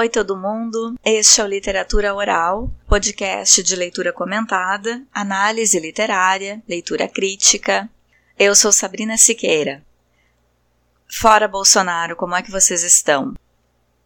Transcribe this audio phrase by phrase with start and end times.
[0.00, 0.94] Oi, todo mundo!
[1.04, 7.90] Este é o Literatura Oral, podcast de leitura comentada, análise literária, leitura crítica.
[8.38, 9.82] Eu sou Sabrina Siqueira.
[11.10, 13.34] Fora Bolsonaro, como é que vocês estão?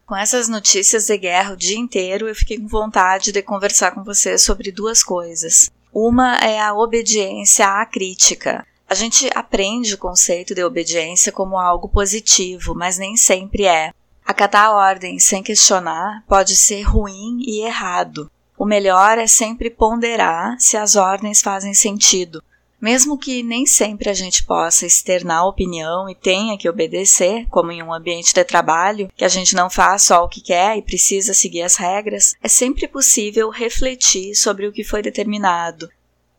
[0.06, 4.02] Com essas notícias de guerra o dia inteiro, eu fiquei com vontade de conversar com
[4.02, 5.70] vocês sobre duas coisas.
[5.92, 8.66] Uma é a obediência à crítica.
[8.88, 13.92] A gente aprende o conceito de obediência como algo positivo, mas nem sempre é.
[14.24, 18.30] Acatar ordens sem questionar pode ser ruim e errado.
[18.56, 22.42] O melhor é sempre ponderar se as ordens fazem sentido.
[22.80, 27.80] Mesmo que nem sempre a gente possa externar opinião e tenha que obedecer, como em
[27.80, 31.32] um ambiente de trabalho, que a gente não faz só o que quer e precisa
[31.32, 35.88] seguir as regras, é sempre possível refletir sobre o que foi determinado,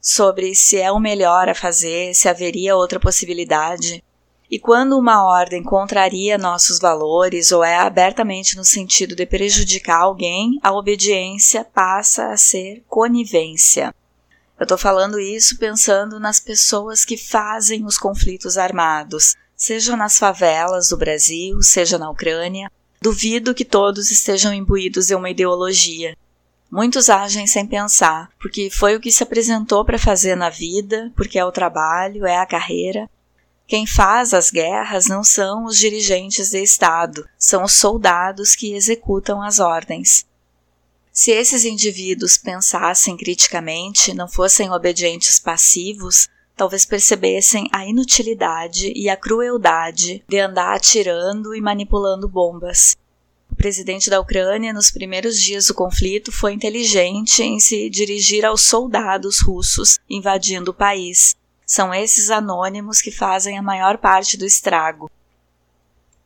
[0.02, 4.04] sobre se é o melhor a fazer, se haveria outra possibilidade.
[4.54, 10.60] E quando uma ordem contraria nossos valores ou é abertamente no sentido de prejudicar alguém,
[10.62, 13.96] a obediência passa a ser conivência.
[14.60, 20.90] Eu estou falando isso pensando nas pessoas que fazem os conflitos armados, seja nas favelas
[20.90, 22.72] do Brasil, seja na Ucrânia.
[23.02, 26.16] Duvido que todos estejam imbuídos de uma ideologia.
[26.70, 31.40] Muitos agem sem pensar, porque foi o que se apresentou para fazer na vida, porque
[31.40, 33.10] é o trabalho, é a carreira,
[33.74, 39.42] quem faz as guerras não são os dirigentes de Estado, são os soldados que executam
[39.42, 40.28] as ordens.
[41.12, 49.18] Se esses indivíduos pensassem criticamente, não fossem obedientes passivos, talvez percebessem a inutilidade e a
[49.18, 52.96] crueldade de andar atirando e manipulando bombas.
[53.50, 58.62] O presidente da Ucrânia, nos primeiros dias do conflito, foi inteligente em se dirigir aos
[58.62, 61.36] soldados russos invadindo o país,
[61.74, 65.10] são esses anônimos que fazem a maior parte do estrago.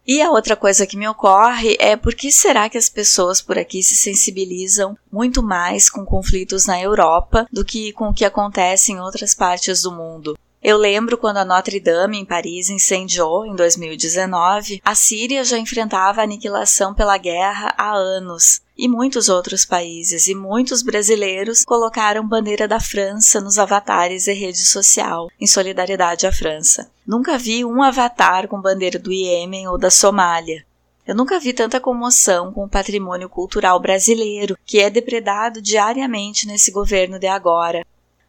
[0.06, 3.58] E a outra coisa que me ocorre é por que será que as pessoas por
[3.58, 8.92] aqui se sensibilizam muito mais com conflitos na Europa do que com o que acontece
[8.92, 10.38] em outras partes do mundo?
[10.68, 16.20] Eu lembro quando a Notre Dame em Paris incendiou em 2019, a Síria já enfrentava
[16.20, 22.68] a aniquilação pela guerra há anos e muitos outros países e muitos brasileiros colocaram bandeira
[22.68, 26.92] da França nos avatares de rede social, em solidariedade à França.
[27.08, 30.66] Nunca vi um avatar com bandeira do Iêmen ou da Somália.
[31.08, 36.74] Eu nunca vi tanta comoção com o patrimônio cultural brasileiro, que é depredado diariamente nesse
[36.74, 37.86] governo de agora.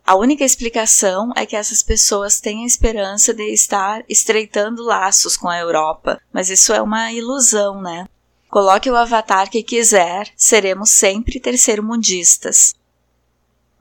[0.09, 5.51] A única explicação é que essas pessoas têm a esperança de estar estreitando laços com
[5.51, 8.09] a Europa, mas isso é uma ilusão, né?
[8.49, 12.75] Coloque o avatar que quiser, seremos sempre terceiro-mundistas.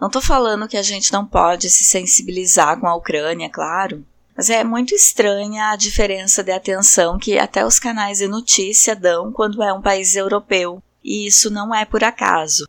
[0.02, 4.06] Não estou falando que a gente não pode se sensibilizar com a Ucrânia, claro,
[4.36, 9.32] mas é muito estranha a diferença de atenção que até os canais de notícia dão
[9.32, 12.68] quando é um país europeu, e isso não é por acaso.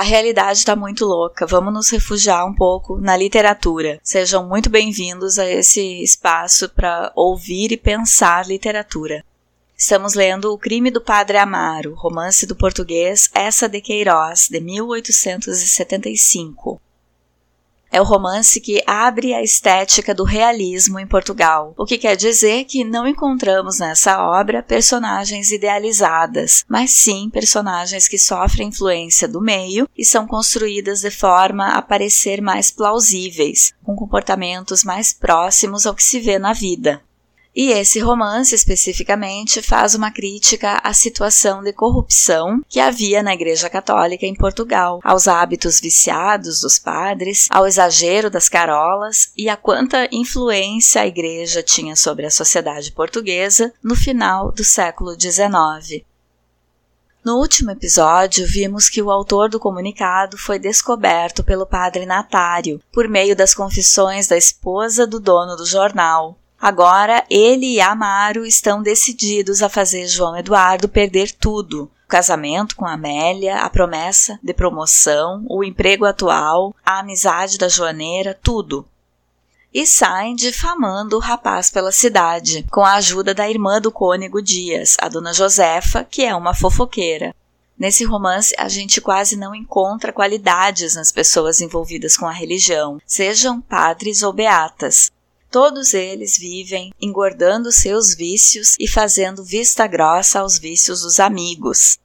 [0.00, 4.00] A realidade está muito louca, vamos nos refugiar um pouco na literatura.
[4.02, 9.22] Sejam muito bem-vindos a esse espaço para ouvir e pensar literatura.
[9.76, 16.80] Estamos lendo O Crime do Padre Amaro, romance do português Essa de Queiroz, de 1875.
[17.92, 22.64] É o romance que abre a estética do realismo em Portugal, o que quer dizer
[22.64, 29.88] que não encontramos nessa obra personagens idealizadas, mas sim personagens que sofrem influência do meio
[29.98, 36.04] e são construídas de forma a parecer mais plausíveis, com comportamentos mais próximos ao que
[36.04, 37.02] se vê na vida.
[37.54, 43.68] E esse romance, especificamente, faz uma crítica à situação de corrupção que havia na Igreja
[43.68, 50.08] Católica em Portugal, aos hábitos viciados dos padres, ao exagero das carolas e a quanta
[50.12, 56.04] influência a Igreja tinha sobre a sociedade portuguesa no final do século XIX.
[57.22, 63.06] No último episódio, vimos que o autor do comunicado foi descoberto pelo padre Natário por
[63.06, 69.62] meio das confissões da esposa do dono do jornal, Agora ele e Amaro estão decididos
[69.62, 75.64] a fazer João Eduardo perder tudo: o casamento com Amélia, a promessa de promoção, o
[75.64, 78.86] emprego atual, a amizade da joaneira, tudo.
[79.72, 84.96] E saem difamando o rapaz pela cidade, com a ajuda da irmã do cônego Dias,
[85.00, 87.34] a dona Josefa, que é uma fofoqueira.
[87.78, 93.62] Nesse romance, a gente quase não encontra qualidades nas pessoas envolvidas com a religião, sejam
[93.62, 95.10] padres ou beatas.
[95.50, 101.98] Todos eles vivem engordando seus vícios e fazendo vista grossa aos vícios dos amigos.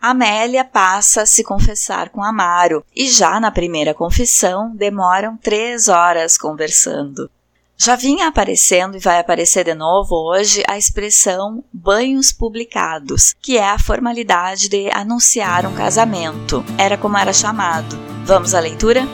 [0.00, 6.36] Amélia passa a se confessar com Amaro e já na primeira confissão demoram três horas
[6.36, 7.30] conversando.
[7.76, 13.70] Já vinha aparecendo e vai aparecer de novo hoje a expressão banhos publicados, que é
[13.70, 16.64] a formalidade de anunciar um casamento.
[16.76, 17.96] Era como era chamado.
[18.24, 19.06] Vamos à leitura?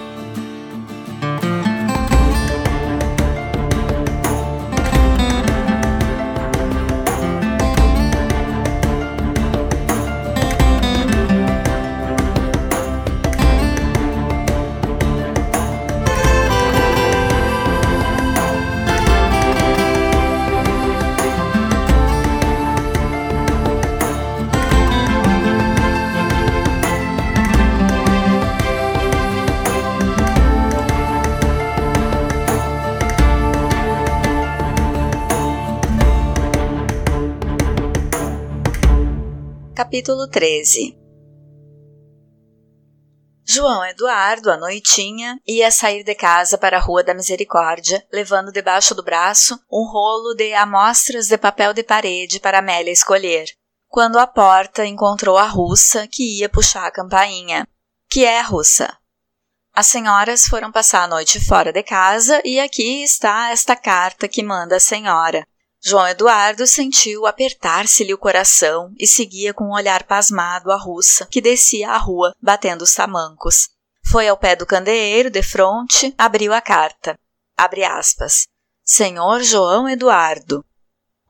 [39.89, 40.99] Capítulo 13
[43.43, 48.95] João Eduardo, à noitinha, ia sair de casa para a Rua da Misericórdia, levando debaixo
[48.95, 53.47] do braço um rolo de amostras de papel de parede para Amélia escolher.
[53.87, 57.67] Quando à porta encontrou a russa, que ia puxar a campainha.
[58.11, 58.95] Que é, russa?
[59.73, 64.43] As senhoras foram passar a noite fora de casa e aqui está esta carta que
[64.43, 65.49] manda a senhora.
[65.81, 71.41] João Eduardo sentiu apertar-se-lhe o coração e seguia com um olhar pasmado a russa, que
[71.41, 73.69] descia a rua, batendo os tamancos.
[74.11, 77.19] Foi ao pé do candeeiro, de fronte, abriu a carta.
[77.57, 78.47] Abre aspas.
[78.85, 80.65] Senhor João Eduardo.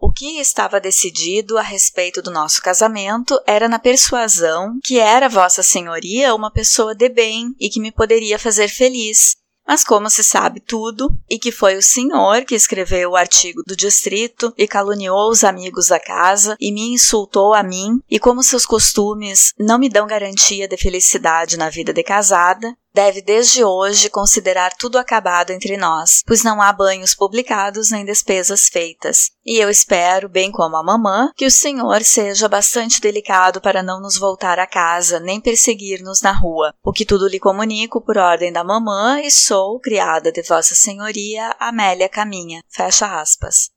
[0.01, 5.63] O que estava decidido a respeito do nosso casamento era na persuasão que era Vossa
[5.63, 9.37] Senhoria uma pessoa de bem e que me poderia fazer feliz,
[9.69, 13.77] mas como se sabe tudo, e que foi o senhor que escreveu o artigo do
[13.77, 18.65] distrito e caluniou os amigos da casa e me insultou a mim, e como seus
[18.65, 24.73] costumes não me dão garantia de felicidade na vida de casada, deve desde hoje considerar
[24.75, 29.31] tudo acabado entre nós, pois não há banhos publicados nem despesas feitas.
[29.45, 34.01] E eu espero, bem como a mamã, que o senhor seja bastante delicado para não
[34.01, 36.75] nos voltar a casa, nem perseguir-nos na rua.
[36.85, 41.55] O que tudo lhe comunico por ordem da mamã e sou criada de vossa senhoria,
[41.59, 42.63] Amélia Caminha.
[42.69, 43.71] Fecha aspas.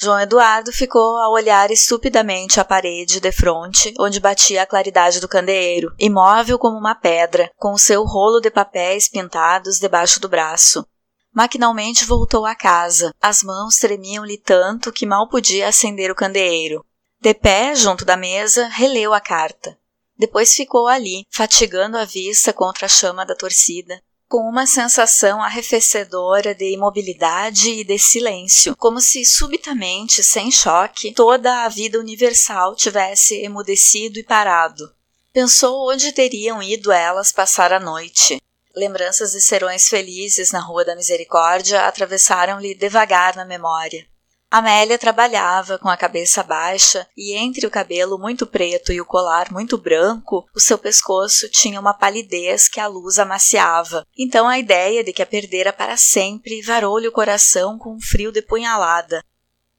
[0.00, 5.26] João Eduardo ficou a olhar estupidamente a parede de fronte, onde batia a claridade do
[5.26, 10.86] candeeiro, imóvel como uma pedra, com o seu rolo de papéis pintados debaixo do braço.
[11.34, 13.12] Maquinalmente voltou à casa.
[13.20, 16.84] As mãos tremiam-lhe tanto que mal podia acender o candeeiro.
[17.20, 19.76] De pé, junto da mesa, releu a carta.
[20.16, 26.54] Depois ficou ali, fatigando a vista contra a chama da torcida, com uma sensação arrefecedora
[26.54, 33.36] de imobilidade e de silêncio, como se subitamente, sem choque, toda a vida universal tivesse
[33.42, 34.92] emudecido e parado.
[35.32, 38.40] Pensou onde teriam ido elas passar a noite.
[38.76, 44.06] Lembranças de serões felizes na Rua da Misericórdia atravessaram-lhe devagar na memória.
[44.50, 49.52] Amélia trabalhava com a cabeça baixa e entre o cabelo muito preto e o colar
[49.52, 54.06] muito branco, o seu pescoço tinha uma palidez que a luz amaciava.
[54.16, 58.32] Então a ideia de que a perdera para sempre varou-lhe o coração com um frio
[58.32, 59.22] de punhalada.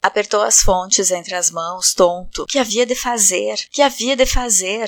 [0.04, 2.45] Apertou as fontes entre as mãos, tonto.
[2.45, 3.56] Que havia de fazer?
[3.71, 4.88] Que havia de fazer?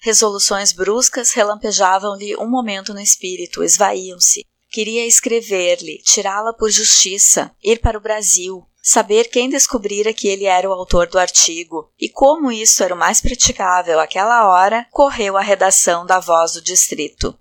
[0.00, 4.46] Resoluções bruscas relampejavam-lhe um momento no espírito, esvaíam-se.
[4.70, 10.68] Queria escrever-lhe, tirá-la por justiça, ir para o Brasil, saber quem descobrira que ele era
[10.68, 15.42] o autor do artigo, e como isso era o mais praticável àquela hora, correu à
[15.42, 17.38] redação da Voz do Distrito.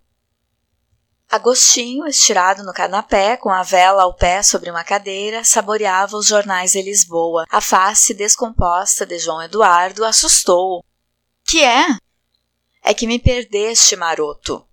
[1.29, 6.71] Agostinho, estirado no canapé, com a vela ao pé sobre uma cadeira, saboreava os jornais
[6.71, 7.45] de Lisboa.
[7.51, 10.83] A face descomposta de João Eduardo assustou-o.
[11.45, 11.85] Que é?
[12.83, 14.65] É que me perdeste, maroto.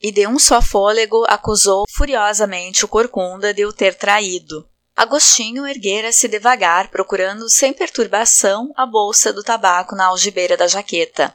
[0.00, 4.68] E de um só fôlego acusou furiosamente o corcunda de o ter traído.
[4.96, 11.34] Agostinho erguera-se devagar, procurando sem perturbação a bolsa do tabaco na algibeira da jaqueta.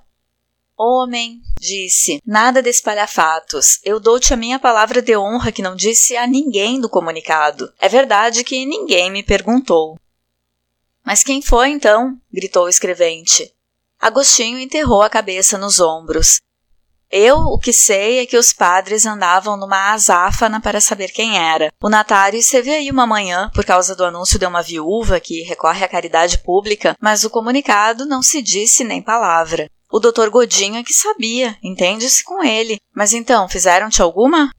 [0.78, 3.80] Homem, disse, nada de espalhafatos.
[3.84, 7.70] Eu dou-te a minha palavra de honra que não disse a ninguém do comunicado.
[7.78, 10.00] É verdade que ninguém me perguntou.
[11.04, 12.18] Mas quem foi então?
[12.32, 13.54] gritou o escrevente.
[14.00, 16.40] Agostinho enterrou a cabeça nos ombros.
[17.12, 21.72] Eu o que sei é que os padres andavam numa azáfana para saber quem era.
[21.82, 25.84] O Natário esteve aí uma manhã por causa do anúncio de uma viúva que recorre
[25.84, 29.70] à caridade pública, mas o comunicado não se disse nem palavra.
[29.92, 32.80] O doutor Godinho é que sabia, entende-se com ele.
[32.94, 34.52] Mas então, fizeram-te alguma?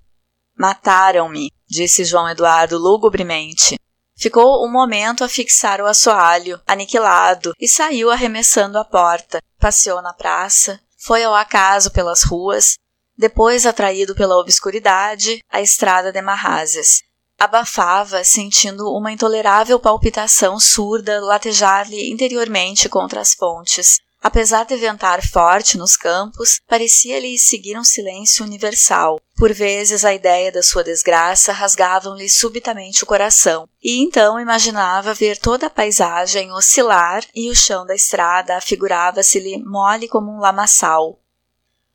[0.59, 3.79] Mataram-me, disse João Eduardo lugubremente.
[4.19, 9.41] Ficou um momento a fixar o assoalho, aniquilado, e saiu arremessando a porta.
[9.59, 12.77] Passeou na praça, foi ao acaso pelas ruas,
[13.17, 17.03] depois atraído pela obscuridade, a estrada de Marrazes.
[17.39, 23.99] abafava, sentindo uma intolerável palpitação surda latejar-lhe interiormente contra as pontes.
[24.23, 29.19] Apesar de ventar forte nos campos, parecia-lhe seguir um silêncio universal.
[29.35, 35.39] Por vezes a ideia da sua desgraça rasgava-lhe subitamente o coração, e então imaginava ver
[35.39, 41.19] toda a paisagem oscilar e o chão da estrada afigurava-se-lhe mole como um lamaçal.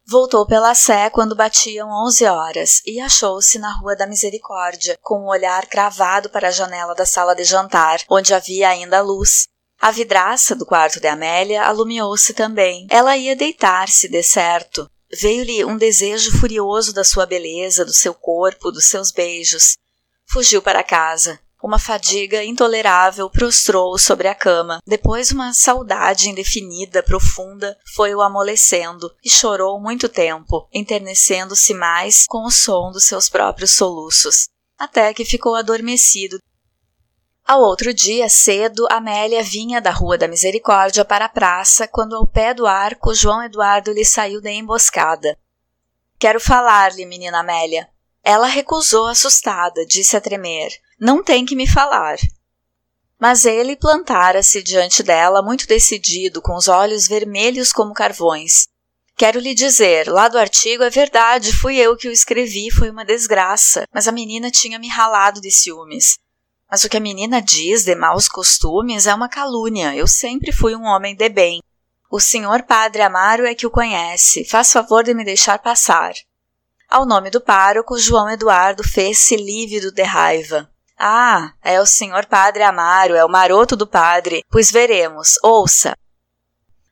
[0.08, 5.30] Voltou pela Sé quando batiam onze horas e achou-se na Rua da Misericórdia, com o
[5.30, 9.48] olhar cravado para a janela da sala de jantar, onde havia ainda luz.
[9.86, 12.88] A vidraça do quarto de Amélia alumiou-se também.
[12.90, 14.90] Ela ia deitar-se, de certo.
[15.22, 19.78] Veio-lhe um desejo furioso da sua beleza, do seu corpo, dos seus beijos.
[20.28, 21.40] Fugiu para casa.
[21.64, 24.80] Uma fadiga intolerável prostrou-o sobre a cama.
[24.88, 32.50] Depois, uma saudade indefinida, profunda, foi-o amolecendo e chorou muito tempo, enternecendo-se mais com o
[32.50, 34.48] som dos seus próprios soluços,
[34.80, 36.40] até que ficou adormecido.
[37.48, 42.26] Ao outro dia, cedo, Amélia vinha da Rua da Misericórdia para a praça quando, ao
[42.26, 45.38] pé do arco, João Eduardo lhe saiu da emboscada.
[46.18, 47.88] Quero falar-lhe, menina Amélia.
[48.24, 50.72] Ela recusou assustada, disse a tremer.
[51.00, 52.18] Não tem que me falar.
[53.20, 58.66] Mas ele plantara-se diante dela, muito decidido, com os olhos vermelhos como carvões.
[59.16, 63.06] Quero lhe dizer, lá do artigo é verdade, fui eu que o escrevi, foi uma
[63.06, 66.18] desgraça, mas a menina tinha me ralado de ciúmes.
[66.76, 69.96] Mas o que a menina diz de maus costumes é uma calúnia.
[69.96, 71.62] Eu sempre fui um homem de bem.
[72.12, 74.44] O senhor padre Amaro é que o conhece.
[74.44, 76.12] Faz favor de me deixar passar.
[76.90, 80.70] Ao nome do pároco, João Eduardo fez-se lívido de raiva.
[81.00, 84.44] Ah, é o senhor padre Amaro, é o maroto do padre.
[84.52, 85.40] Pois veremos.
[85.42, 85.96] Ouça.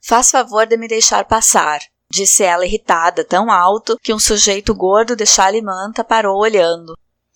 [0.02, 5.14] Faz favor de me deixar passar, disse ela irritada, tão alto que um sujeito gordo
[5.14, 6.94] de chale manta parou olhando.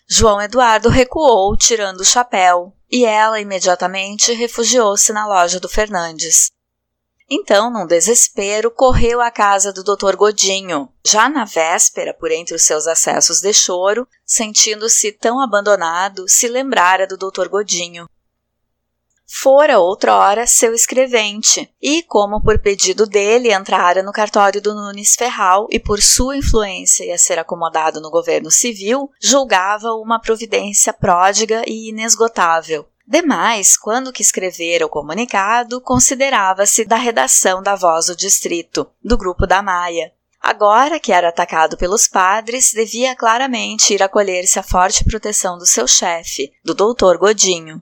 [0.10, 6.50] João Eduardo recuou, tirando o chapéu, e ela imediatamente refugiou-se na loja do Fernandes.
[7.30, 10.16] Então, num desespero, correu à casa do Dr.
[10.16, 10.88] Godinho.
[11.06, 17.06] Já na véspera, por entre os seus acessos de choro, sentindo-se tão abandonado, se lembrara
[17.06, 17.50] do Dr.
[17.50, 18.08] Godinho.
[19.30, 25.68] Fora outrora seu escrevente, e, como por pedido dele entrara no cartório do Nunes Ferral
[25.70, 31.90] e por sua influência ia ser acomodado no governo civil, julgava uma providência pródiga e
[31.90, 39.18] inesgotável, Demais, quando que escrevera o comunicado, considerava-se da redação da Voz do Distrito, do
[39.18, 40.12] grupo da Maia.
[40.42, 45.88] Agora que era atacado pelos padres, devia claramente ir acolher-se à forte proteção do seu
[45.88, 47.82] chefe, do doutor Godinho.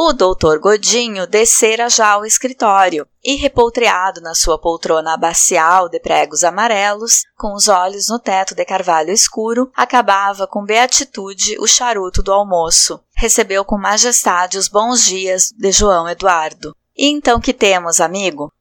[0.00, 6.44] O doutor Godinho descera já ao escritório e, repoltreado na sua poltrona abacial de pregos
[6.44, 12.32] amarelos, com os olhos no teto de carvalho escuro, acabava com beatitude o charuto do
[12.32, 13.00] almoço.
[13.16, 16.76] Recebeu com majestade os bons dias de João Eduardo.
[16.96, 18.52] E então que temos, amigo?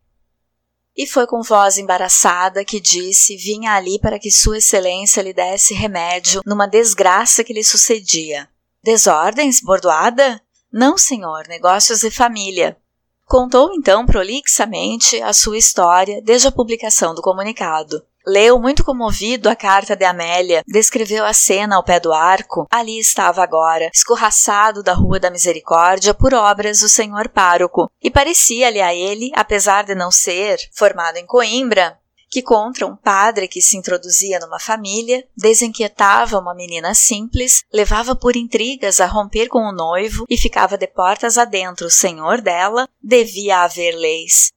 [0.96, 5.76] E foi com voz embaraçada que disse vinha ali para que Sua Excelência lhe desse
[5.76, 8.50] remédio numa desgraça que lhe sucedia.
[8.84, 10.42] Desordens, bordoada?
[10.78, 12.78] Não, senhor, negócios de família.
[13.26, 18.00] Contou então prolixamente a sua história desde a publicação do comunicado.
[18.24, 22.68] Leu muito comovido a carta de Amélia, descreveu a cena ao pé do arco.
[22.70, 28.80] Ali estava agora, escorraçado da Rua da Misericórdia por obras do senhor pároco, e parecia-lhe
[28.80, 31.98] a ele, apesar de não ser formado em Coimbra,
[32.30, 38.36] que contra um padre que se introduzia numa família, desinquietava uma menina simples, levava por
[38.36, 43.64] intrigas a romper com o noivo e ficava de portas adentro o senhor dela, devia
[43.64, 44.52] haver leis.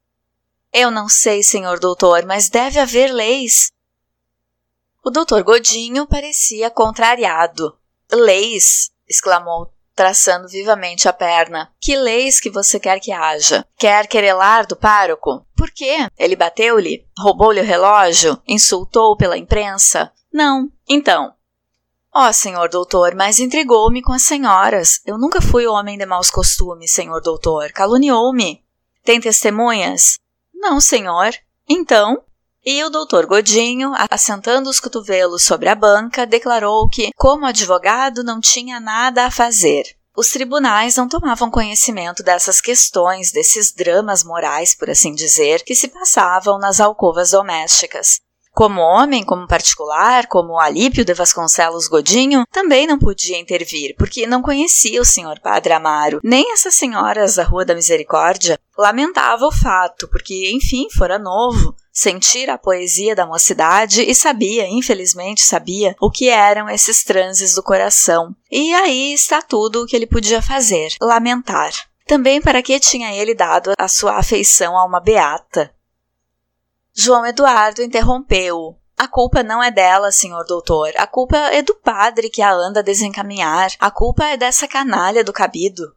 [0.73, 3.73] Eu não sei, senhor doutor, mas deve haver leis.
[5.05, 7.77] O doutor Godinho parecia contrariado.
[8.13, 8.91] Leis?
[9.09, 11.71] exclamou traçando vivamente a perna.
[11.79, 13.67] Que leis que você quer que haja?
[13.79, 15.45] Quer querelar do pároco?
[15.55, 16.09] Por quê?
[16.19, 17.07] Ele bateu-lhe?
[17.19, 18.41] Roubou-lhe o relógio?
[18.49, 20.11] Insultou pela imprensa?
[20.33, 20.71] Não.
[20.89, 21.35] Então,
[22.13, 25.01] Ó, oh, senhor doutor, mas intrigou-me com as senhoras.
[25.05, 27.71] Eu nunca fui homem de maus costumes, senhor doutor.
[27.71, 28.65] Caluniou-me.
[29.05, 30.19] Tem testemunhas?
[30.53, 31.31] Não, senhor.
[31.69, 32.23] Então?
[32.65, 38.39] E o doutor Godinho, assentando os cotovelos sobre a banca, declarou que, como advogado, não
[38.39, 39.85] tinha nada a fazer.
[40.15, 45.89] Os tribunais não tomavam conhecimento dessas questões, desses dramas morais, por assim dizer, que se
[45.89, 48.21] passavam nas alcovas domésticas.
[48.53, 54.43] Como homem, como particular, como Alípio de Vasconcelos Godinho, também não podia intervir, porque não
[54.43, 58.59] conhecia o senhor Padre Amaro, nem essas senhoras da Rua da Misericórdia.
[58.77, 65.43] Lamentava o fato, porque, enfim, fora novo, sentira a poesia da mocidade e sabia, infelizmente
[65.43, 68.35] sabia, o que eram esses transes do coração.
[68.51, 71.73] E aí está tudo o que ele podia fazer: lamentar.
[72.07, 75.73] Também para que tinha ele dado a sua afeição a uma beata.
[76.93, 78.77] João Eduardo interrompeu-o.
[78.99, 80.93] A culpa não é dela, senhor doutor.
[80.97, 83.71] A culpa é do padre que a anda a desencaminhar.
[83.79, 85.95] A culpa é dessa canalha do cabido.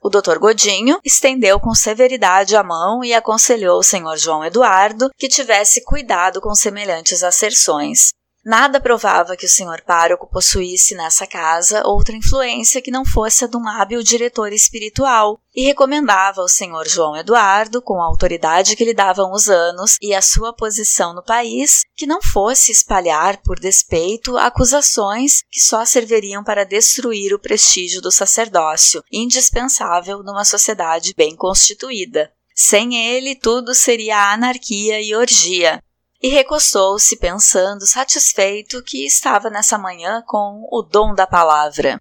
[0.00, 5.28] O doutor Godinho estendeu com severidade a mão e aconselhou o senhor João Eduardo que
[5.28, 8.12] tivesse cuidado com semelhantes asserções.
[8.48, 13.46] Nada provava que o senhor pároco possuísse nessa casa outra influência que não fosse a
[13.46, 18.86] de um hábil diretor espiritual, e recomendava ao senhor João Eduardo, com a autoridade que
[18.86, 23.60] lhe davam os anos e a sua posição no país, que não fosse espalhar por
[23.60, 31.36] despeito acusações que só serviriam para destruir o prestígio do sacerdócio, indispensável numa sociedade bem
[31.36, 32.32] constituída.
[32.54, 35.82] Sem ele, tudo seria anarquia e orgia,
[36.20, 42.00] e recostou-se pensando satisfeito que estava nessa manhã com o dom da palavra.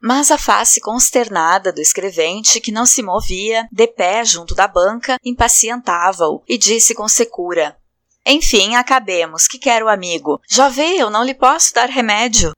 [0.00, 5.18] Mas a face consternada do escrevente, que não se movia, de pé junto da banca,
[5.24, 7.76] impacientava-o e disse com secura:
[8.24, 10.40] Enfim, acabemos, que quer o amigo.
[10.48, 12.52] Já vê, eu não lhe posso dar remédio.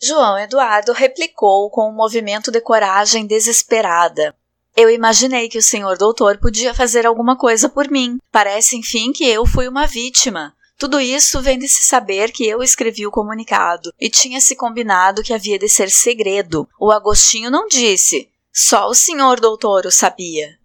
[0.00, 4.36] João Eduardo replicou com um movimento de coragem desesperada.
[4.76, 8.18] Eu imaginei que o senhor doutor podia fazer alguma coisa por mim.
[8.30, 10.54] Parece, enfim, que eu fui uma vítima.
[10.78, 15.22] Tudo isso vem de se saber que eu escrevi o comunicado e tinha se combinado
[15.22, 16.68] que havia de ser segredo.
[16.78, 18.28] O Agostinho não disse.
[18.52, 20.58] Só o senhor doutor o sabia.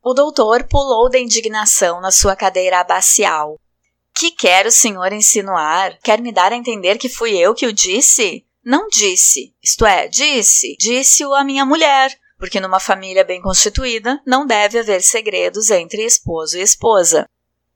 [0.00, 3.58] O doutor pulou da indignação na sua cadeira abacial.
[4.14, 5.98] Que quer o senhor insinuar?
[6.04, 8.44] Quer me dar a entender que fui eu que o disse?
[8.64, 9.52] Não disse.
[9.60, 10.76] Isto é, disse.
[10.78, 16.58] Disse-o a minha mulher porque numa família bem constituída não deve haver segredos entre esposo
[16.58, 17.24] e esposa.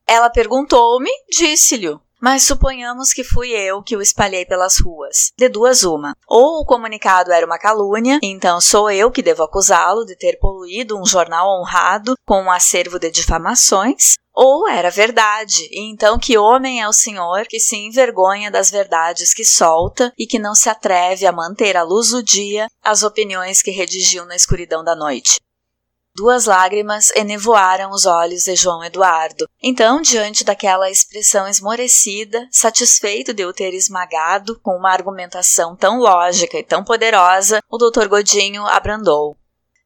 [0.04, 1.96] Ela perguntou-me, disse-lhe.
[2.26, 5.30] Mas suponhamos que fui eu que o espalhei pelas ruas.
[5.38, 6.12] De duas uma.
[6.26, 11.00] Ou o comunicado era uma calúnia, então sou eu que devo acusá-lo de ter poluído
[11.00, 16.82] um jornal honrado com um acervo de difamações, ou era verdade, e então que homem
[16.82, 21.26] é o Senhor que se envergonha das verdades que solta e que não se atreve
[21.26, 25.40] a manter à luz do dia as opiniões que redigiu na escuridão da noite.
[26.16, 29.46] Duas lágrimas enevoaram os olhos de João Eduardo.
[29.62, 36.58] Então, diante daquela expressão esmorecida, satisfeito de o ter esmagado com uma argumentação tão lógica
[36.58, 39.36] e tão poderosa, o doutor Godinho abrandou.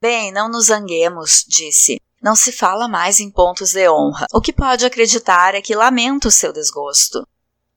[0.00, 2.00] Bem, não nos zanguemos, disse.
[2.22, 4.26] Não se fala mais em pontos de honra.
[4.32, 7.26] O que pode acreditar é que lamento o seu desgosto.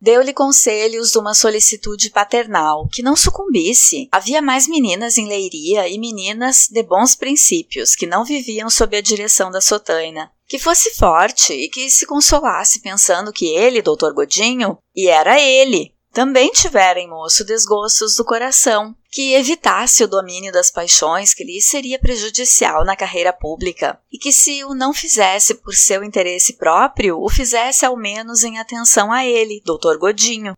[0.03, 4.09] Deu-lhe conselhos de uma solicitude paternal, que não sucumbisse.
[4.11, 9.01] Havia mais meninas em Leiria e meninas de bons princípios, que não viviam sob a
[9.01, 10.29] direção da sotaina.
[10.45, 15.93] Que fosse forte e que se consolasse pensando que ele, doutor Godinho, e era ele,
[16.11, 21.62] também tivera em moço desgostos do coração, que evitasse o domínio das paixões que lhe
[21.62, 27.21] seria prejudicial na carreira pública, e que se o não fizesse por seu interesse próprio,
[27.21, 30.58] o fizesse ao menos em atenção a ele, doutor Godinho.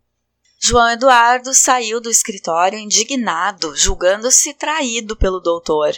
[0.58, 5.94] João Eduardo saiu do escritório indignado, julgando-se traído pelo doutor.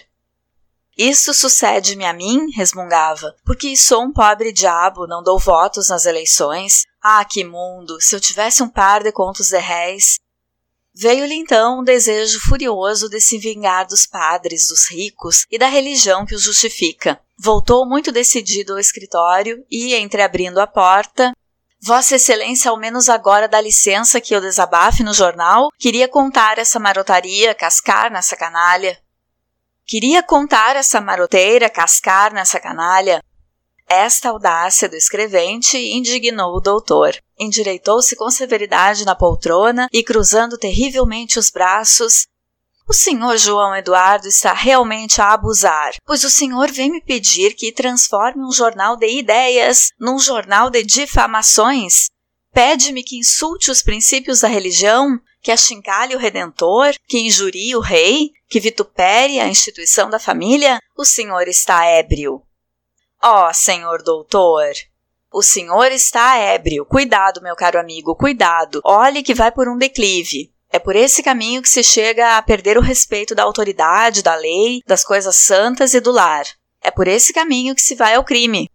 [0.98, 6.88] Isso sucede-me a mim, resmungava, porque sou um pobre diabo, não dou votos nas eleições.
[7.00, 8.02] Ah, que mundo!
[8.02, 10.17] Se eu tivesse um par de contos de réis.
[10.99, 16.25] Veio-lhe então um desejo furioso de se vingar dos padres, dos ricos e da religião
[16.25, 17.19] que os justifica.
[17.38, 21.33] Voltou muito decidido ao escritório e, entreabrindo a porta,
[21.79, 25.69] Vossa Excelência, ao menos agora dá licença que eu desabafe no jornal?
[25.77, 28.97] Queria contar essa marotaria, cascar nessa canalha.
[29.86, 33.23] Queria contar essa maroteira, cascar nessa canalha.
[33.89, 37.15] Esta audácia do escrevente indignou o doutor.
[37.39, 42.28] Endireitou-se com severidade na poltrona e, cruzando terrivelmente os braços,
[42.89, 47.69] o senhor João Eduardo está realmente a abusar, pois o senhor vem me pedir que
[47.69, 52.06] transforme um jornal de ideias num jornal de difamações?
[52.54, 58.32] Pede-me que insulte os princípios da religião, que achincalhe o Redentor, que injurie o rei,
[58.50, 60.80] que vitupere a instituição da família?
[60.97, 62.41] O senhor está ébrio.
[63.23, 64.73] Ó, oh, senhor doutor,
[65.32, 66.86] o senhor está ébrio.
[66.86, 68.82] Cuidado, meu caro amigo, cuidado.
[68.84, 70.51] Olhe que vai por um declive.
[70.69, 74.82] É por esse caminho que se chega a perder o respeito da autoridade, da lei,
[74.86, 76.45] das coisas santas e do lar.
[76.82, 78.69] É por esse caminho que se vai ao crime.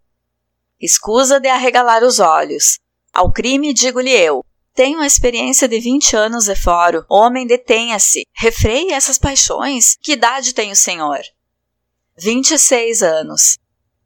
[0.80, 2.78] Escusa de arregalar os olhos.
[3.12, 4.44] Ao crime, digo-lhe eu.
[4.74, 7.04] Tenho experiência de 20 anos de foro.
[7.08, 8.26] Homem, detenha-se.
[8.32, 9.96] Refreie essas paixões.
[10.02, 11.20] Que idade tem o senhor?
[12.18, 13.58] 26 anos.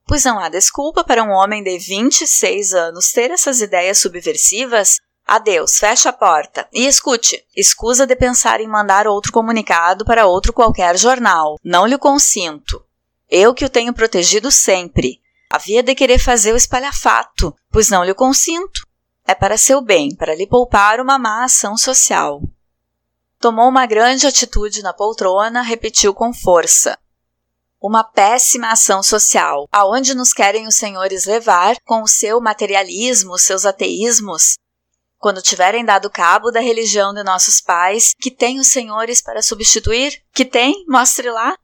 [0.07, 4.97] Pois não há desculpa para um homem de 26 anos ter essas ideias subversivas.
[5.27, 6.69] Adeus, fecha a porta.
[6.73, 11.57] E escute, escusa de pensar em mandar outro comunicado para outro qualquer jornal.
[11.64, 12.81] Não lhe consinto.
[13.29, 15.21] Eu que o tenho protegido sempre.
[15.51, 18.87] Havia de querer fazer o espalhafato, pois não lhe consinto.
[19.27, 22.40] É para seu bem, para lhe poupar uma má ação social.
[23.40, 26.97] Tomou uma grande atitude na poltrona, repetiu com força.
[27.81, 33.67] Uma péssima ação social, aonde nos querem os senhores levar com o seu materialismo, seus
[33.67, 34.57] ateísmos?
[35.19, 40.23] Quando tiverem dado cabo da religião de nossos pais, que tem os senhores para substituir?
[40.33, 40.85] Que tem?
[40.89, 41.57] Mostre lá.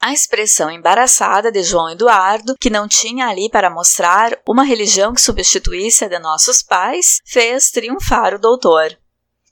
[0.00, 5.20] A expressão embaraçada de João Eduardo, que não tinha ali para mostrar uma religião que
[5.20, 8.96] substituísse a de nossos pais, fez triunfar o doutor.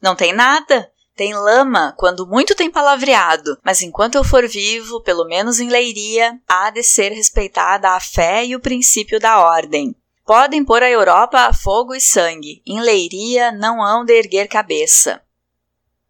[0.00, 5.24] Não tem nada, tem lama, quando muito tem palavreado, mas enquanto eu for vivo, pelo
[5.24, 9.96] menos em Leiria, há de ser respeitada a fé e o princípio da ordem.
[10.26, 15.22] Podem pôr a Europa a fogo e sangue, em Leiria não hão de erguer cabeça.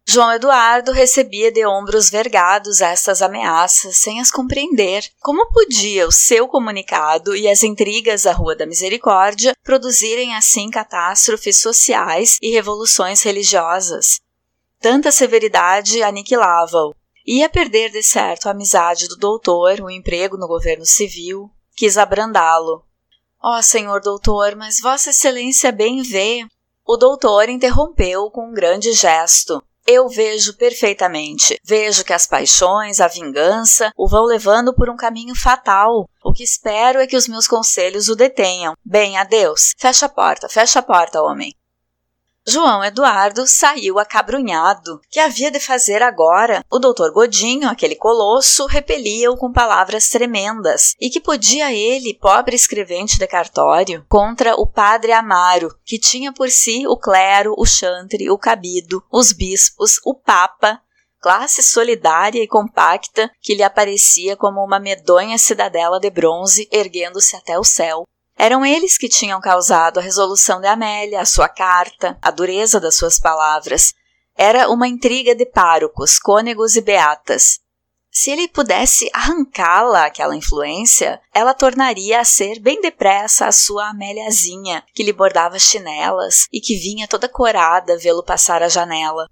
[0.09, 5.03] João Eduardo recebia de ombros vergados estas ameaças sem as compreender.
[5.19, 11.59] Como podia o seu comunicado e as intrigas da Rua da Misericórdia produzirem assim catástrofes
[11.59, 14.21] sociais e revoluções religiosas?
[14.79, 16.93] Tanta severidade aniquilava-o.
[17.25, 22.83] Ia perder de certo a amizade do doutor, o emprego no governo civil, quis abrandá-lo.
[23.41, 26.45] Ó oh, senhor doutor, mas Vossa Excelência bem vê.
[26.85, 29.61] O doutor interrompeu com um grande gesto.
[29.85, 31.59] Eu vejo perfeitamente.
[31.63, 36.09] Vejo que as paixões, a vingança, o vão levando por um caminho fatal.
[36.23, 38.73] O que espero é que os meus conselhos o detenham.
[38.83, 39.73] Bem, adeus.
[39.77, 41.53] Fecha a porta, fecha a porta, homem.
[42.49, 45.01] João Eduardo saiu acabrunhado.
[45.11, 46.63] Que havia de fazer agora?
[46.71, 50.95] O doutor Godinho, aquele colosso, repelia-o com palavras tremendas.
[50.97, 56.49] E que podia ele, pobre escrevente de cartório, contra o padre Amaro, que tinha por
[56.49, 60.81] si o clero, o chantre, o cabido, os bispos, o papa,
[61.19, 67.59] classe solidária e compacta que lhe aparecia como uma medonha cidadela de bronze erguendo-se até
[67.59, 68.05] o céu.
[68.37, 72.95] Eram eles que tinham causado a resolução de Amélia, a sua carta, a dureza das
[72.95, 73.93] suas palavras.
[74.35, 77.59] Era uma intriga de párocos, cônegos e beatas.
[78.11, 84.83] Se ele pudesse arrancá-la aquela influência, ela tornaria a ser bem depressa a sua Améliazinha,
[84.93, 89.27] que lhe bordava chinelas e que vinha toda corada vê-lo passar a janela.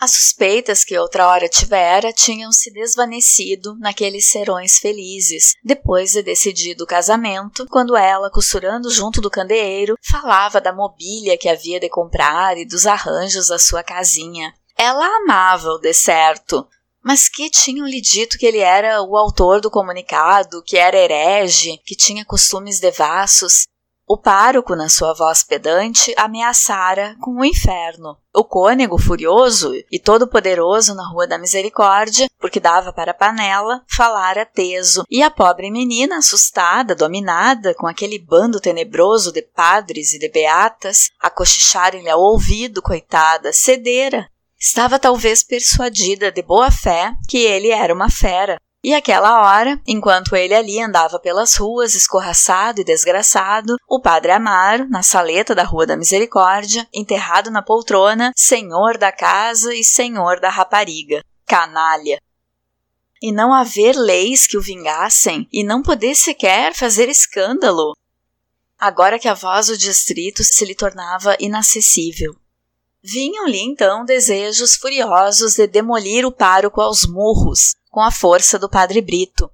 [0.00, 6.84] As suspeitas que outra hora tivera tinham se desvanecido naqueles serões felizes, depois de decidido
[6.84, 12.56] o casamento, quando ela, costurando junto do candeeiro, falava da mobília que havia de comprar
[12.56, 14.54] e dos arranjos da sua casinha.
[14.74, 16.66] Ela amava-o de certo,
[17.04, 21.94] mas que tinham-lhe dito que ele era o autor do comunicado, que era herege, que
[21.94, 23.66] tinha costumes devassos,
[24.12, 28.18] o pároco, na sua voz pedante, ameaçara com o inferno.
[28.34, 34.44] O cônego, furioso e todo-poderoso na Rua da Misericórdia, porque dava para a panela, falara
[34.44, 40.28] teso, e a pobre menina, assustada, dominada, com aquele bando tenebroso de padres e de
[40.28, 44.28] beatas, a cochicharem-lhe ao ouvido, coitada, cedera.
[44.58, 50.34] Estava talvez persuadida de boa fé que ele era uma fera, e aquela hora, enquanto
[50.34, 55.86] ele ali andava pelas ruas, escorraçado e desgraçado, o padre Amaro, na saleta da Rua
[55.86, 61.22] da Misericórdia, enterrado na poltrona, senhor da casa e senhor da rapariga.
[61.46, 62.18] Canalha!
[63.20, 67.94] E não haver leis que o vingassem, e não poder sequer fazer escândalo.
[68.78, 72.34] Agora que a voz do distrito se lhe tornava inacessível.
[73.02, 79.00] Vinham-lhe então desejos furiosos de demolir o pároco aos murros, com a força do padre
[79.00, 79.50] Brito.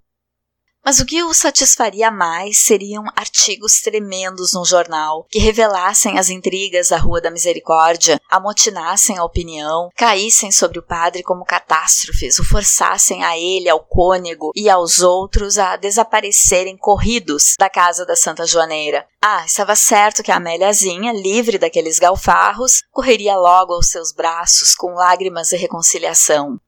[0.87, 6.91] Mas o que o satisfaria mais seriam artigos tremendos no jornal, que revelassem as intrigas
[6.91, 13.25] da Rua da Misericórdia, amotinassem a opinião, caíssem sobre o padre como catástrofes, o forçassem
[13.25, 19.05] a ele, ao cônego e aos outros a desaparecerem corridos da casa da Santa Joaneira.
[19.21, 24.95] Ah, estava certo que a Améliazinha, livre daqueles galfarros, correria logo aos seus braços com
[24.95, 26.61] lágrimas de reconciliação.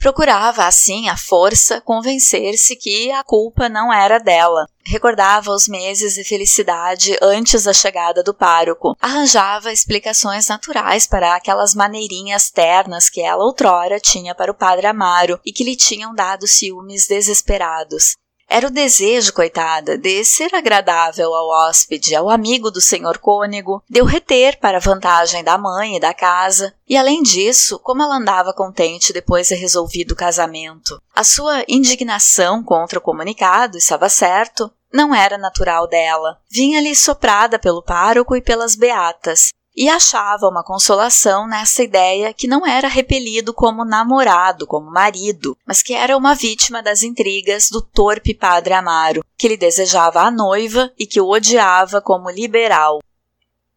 [0.00, 4.66] Procurava, assim, à força, convencer-se que a culpa não era dela.
[4.82, 8.96] Recordava os meses de felicidade antes da chegada do pároco.
[8.98, 15.38] Arranjava explicações naturais para aquelas maneirinhas ternas que ela outrora tinha para o padre Amaro
[15.44, 18.16] e que lhe tinham dado ciúmes desesperados.
[18.52, 24.02] Era o desejo, coitada, de ser agradável ao hóspede, ao amigo do senhor cônego, de
[24.02, 26.74] o reter para vantagem da mãe e da casa.
[26.88, 32.60] E além disso, como ela andava contente depois de resolvido o casamento, a sua indignação
[32.60, 36.40] contra o comunicado estava certo, não era natural dela.
[36.50, 42.66] Vinha-lhe soprada pelo pároco e pelas beatas, e achava uma consolação nessa ideia que não
[42.66, 48.34] era repelido como namorado, como marido, mas que era uma vítima das intrigas do torpe
[48.34, 53.00] padre Amaro, que lhe desejava a noiva e que o odiava como liberal.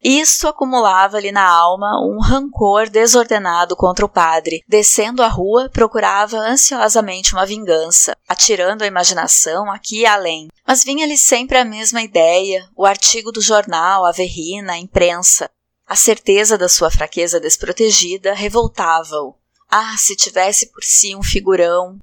[0.04, 4.62] Isto acumulava-lhe na alma um rancor desordenado contra o padre.
[4.68, 10.50] Descendo a rua, procurava ansiosamente uma vingança, atirando a imaginação aqui e além.
[10.68, 15.50] Mas vinha-lhe sempre a mesma ideia, o artigo do jornal, a verrina, a imprensa.
[15.86, 19.36] A certeza da sua fraqueza desprotegida revoltava-o.
[19.70, 22.00] Ah, se tivesse por si um figurão.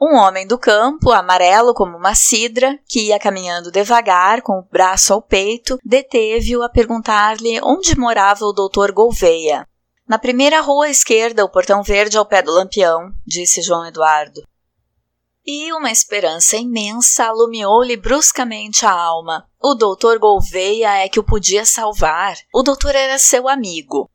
[0.00, 5.14] Um homem do campo, amarelo como uma cidra, que ia caminhando devagar, com o braço
[5.14, 9.66] ao peito, deteve-o a perguntar-lhe onde morava o doutor Gouveia.
[10.06, 14.42] Na primeira rua à esquerda, o portão verde ao pé do lampião, disse João Eduardo.
[15.46, 19.46] E uma esperança imensa alumiou-lhe bruscamente a alma.
[19.62, 22.34] O doutor Gouveia é que o podia salvar.
[22.50, 24.10] O doutor era seu amigo.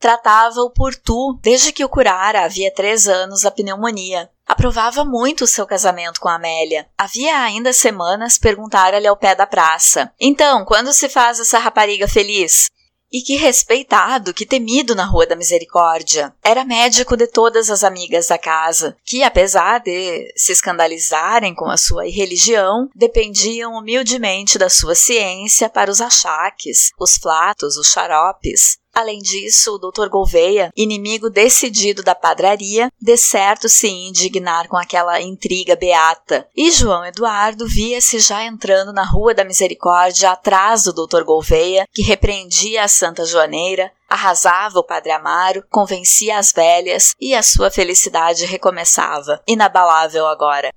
[0.00, 4.28] Tratava-o por tu, desde que o curara havia três anos a pneumonia.
[4.44, 6.88] Aprovava muito o seu casamento com Amélia.
[6.98, 12.68] Havia ainda semanas perguntara-lhe ao pé da praça: Então, quando se faz essa rapariga feliz?
[13.12, 16.34] E que respeitado, que temido na Rua da Misericórdia.
[16.42, 21.76] Era médico de todas as amigas da casa, que, apesar de se escandalizarem com a
[21.76, 28.78] sua irreligião, dependiam humildemente da sua ciência para os achaques, os flatos, os xaropes.
[28.96, 30.08] Além disso, o Dr.
[30.08, 36.48] Gouveia, inimigo decidido da padraria, de certo se indignar com aquela intriga beata.
[36.56, 41.24] E João Eduardo via-se já entrando na Rua da Misericórdia atrás do Dr.
[41.24, 47.42] Gouveia, que repreendia a Santa Joaneira, arrasava o Padre Amaro, convencia as velhas e a
[47.42, 50.72] sua felicidade recomeçava, inabalável agora.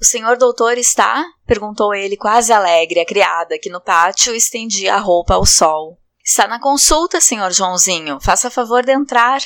[0.00, 1.24] O senhor doutor está?
[1.46, 5.96] perguntou ele quase alegre à criada, que no pátio estendia a roupa ao sol.
[6.28, 8.20] Está na consulta, senhor Joãozinho.
[8.20, 9.40] Faça favor de entrar.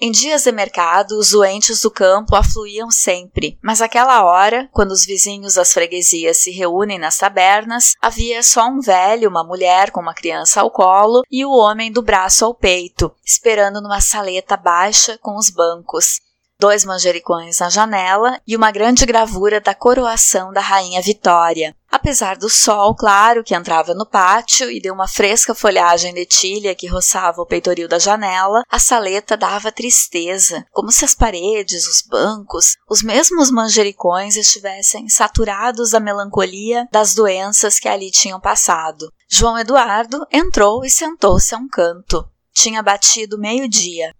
[0.00, 5.06] Em dias de mercado, os doentes do campo afluíam sempre, mas aquela hora, quando os
[5.06, 10.12] vizinhos das freguesias se reúnem nas tabernas, havia só um velho, uma mulher com uma
[10.12, 15.36] criança ao colo e o homem do braço ao peito, esperando numa saleta baixa com
[15.36, 16.20] os bancos
[16.58, 21.74] dois manjericões na janela e uma grande gravura da coroação da Rainha Vitória.
[21.90, 26.74] Apesar do sol claro que entrava no pátio e de uma fresca folhagem de tilha
[26.74, 32.02] que roçava o peitoril da janela, a saleta dava tristeza, como se as paredes, os
[32.02, 39.10] bancos, os mesmos manjericões estivessem saturados da melancolia das doenças que ali tinham passado.
[39.28, 42.26] João Eduardo entrou e sentou-se a um canto.
[42.52, 44.14] Tinha batido meio-dia.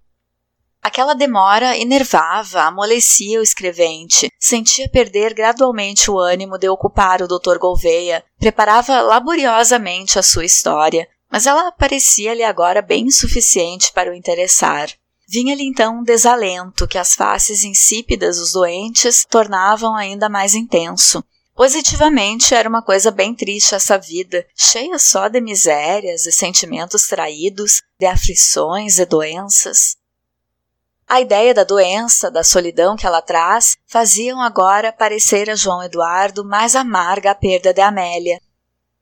[0.86, 7.58] Aquela demora enervava, amolecia o escrevente, sentia perder gradualmente o ânimo de ocupar o Dr.
[7.58, 14.88] Gouveia, preparava laboriosamente a sua história, mas ela parecia-lhe agora bem suficiente para o interessar.
[15.28, 21.20] Vinha-lhe então um desalento que as faces insípidas dos doentes tornavam ainda mais intenso.
[21.56, 27.82] Positivamente era uma coisa bem triste essa vida, cheia só de misérias e sentimentos traídos,
[27.98, 29.96] de aflições e doenças.
[31.08, 36.44] A ideia da doença, da solidão que ela traz, faziam agora parecer a João Eduardo
[36.44, 38.40] mais amarga a perda de Amélia.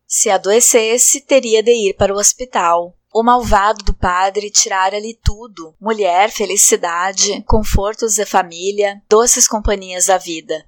[0.06, 2.94] Se adoecesse, teria de ir para o hospital.
[3.12, 10.62] O malvado do padre tirara-lhe tudo: mulher, felicidade, confortos de família, doces companhias da vida.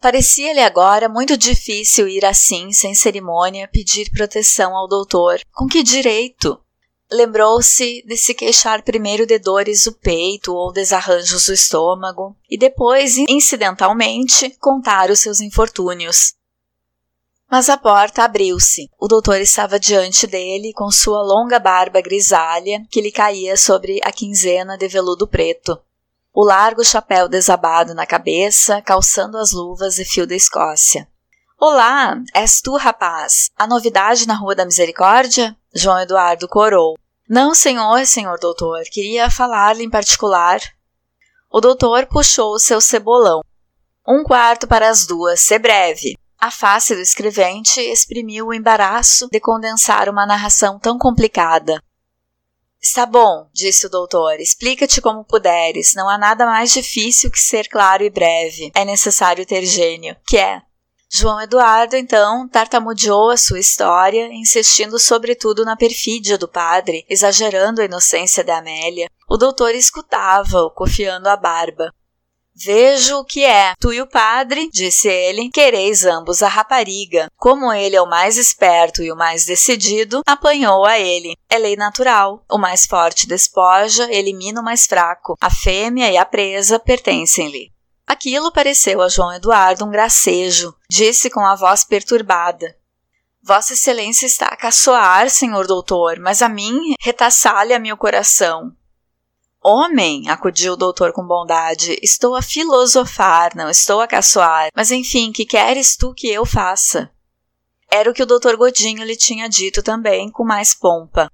[0.00, 5.40] Parecia-lhe agora muito difícil ir assim, sem cerimônia, pedir proteção ao doutor.
[5.52, 6.60] Com que direito?
[7.10, 13.16] Lembrou-se de se queixar primeiro de dores do peito ou desarranjos do estômago e depois,
[13.28, 16.34] incidentalmente, contar os seus infortúnios.
[17.50, 18.90] Mas a porta abriu-se.
[19.00, 24.12] O doutor estava diante dele com sua longa barba grisalha que lhe caía sobre a
[24.12, 25.80] quinzena de veludo preto.
[26.34, 31.08] O largo chapéu desabado na cabeça, calçando as luvas de fio da Escócia.
[31.58, 33.50] Olá, és tu, rapaz?
[33.56, 35.56] A novidade na Rua da Misericórdia?
[35.74, 36.96] João Eduardo corou.
[37.28, 40.60] Não, senhor, senhor doutor, queria falar-lhe em particular.
[41.50, 43.42] O doutor puxou o seu cebolão.
[44.06, 46.16] Um quarto para as duas, se breve.
[46.38, 51.82] A face do escrevente exprimiu o embaraço de condensar uma narração tão complicada.
[52.80, 54.38] Está bom, disse o doutor.
[54.38, 55.94] Explica-te como puderes.
[55.94, 58.70] Não há nada mais difícil que ser claro e breve.
[58.74, 60.16] É necessário ter gênio.
[60.26, 60.62] Que é?
[61.10, 67.86] João Eduardo, então, tartamudeou a sua história, insistindo sobretudo na perfídia do padre, exagerando a
[67.86, 69.08] inocência da Amélia.
[69.28, 71.90] O doutor escutava-o, cofiando a barba.
[72.54, 73.72] Vejo o que é.
[73.78, 77.30] Tu e o padre, disse ele, quereis ambos a rapariga.
[77.36, 81.36] Como ele é o mais esperto e o mais decidido, apanhou a ele.
[81.48, 82.44] É lei natural.
[82.50, 85.36] O mais forte despoja, elimina o mais fraco.
[85.40, 87.70] A fêmea e a presa pertencem-lhe.
[88.08, 90.74] Aquilo pareceu a João Eduardo um gracejo.
[90.88, 92.74] Disse com a voz perturbada:
[93.42, 98.72] Vossa Excelência está a caçoar, senhor doutor, mas a mim retaçalha-me o coração.
[99.62, 105.30] Homem, acudiu o doutor com bondade, estou a filosofar, não estou a caçoar, mas enfim,
[105.30, 107.10] que queres tu que eu faça?
[107.90, 111.30] Era o que o doutor Godinho lhe tinha dito também, com mais pompa.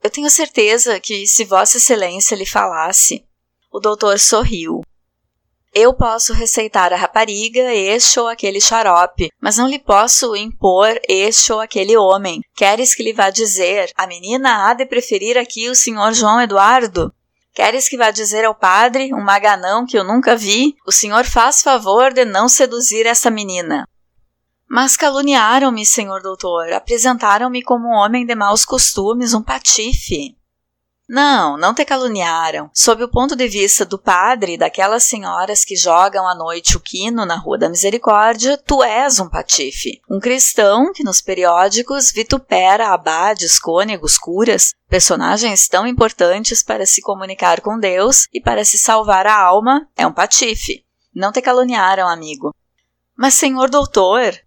[0.00, 3.24] Eu tenho certeza que, se Vossa Excelência lhe falasse.
[3.72, 4.82] O doutor sorriu.
[5.80, 11.52] Eu posso receitar a rapariga este ou aquele xarope, mas não lhe posso impor este
[11.52, 12.40] ou aquele homem.
[12.56, 17.14] Queres que lhe vá dizer: a menina há de preferir aqui o senhor João Eduardo?
[17.54, 21.62] Queres que vá dizer ao padre, um maganão que eu nunca vi, o senhor faz
[21.62, 23.86] favor de não seduzir essa menina?
[24.68, 30.37] Mas caluniaram-me, senhor doutor, apresentaram-me como um homem de maus costumes, um patife.
[31.08, 32.70] Não, não te caluniaram.
[32.74, 37.24] Sob o ponto de vista do padre daquelas senhoras que jogam à noite o quino
[37.24, 40.02] na Rua da Misericórdia, tu és um patife.
[40.10, 47.62] Um cristão que nos periódicos vitupera abades, cônegos, curas, personagens tão importantes para se comunicar
[47.62, 50.84] com Deus e para se salvar a alma, é um patife.
[51.14, 52.54] Não te caluniaram, amigo.
[53.16, 54.38] Mas, senhor doutor,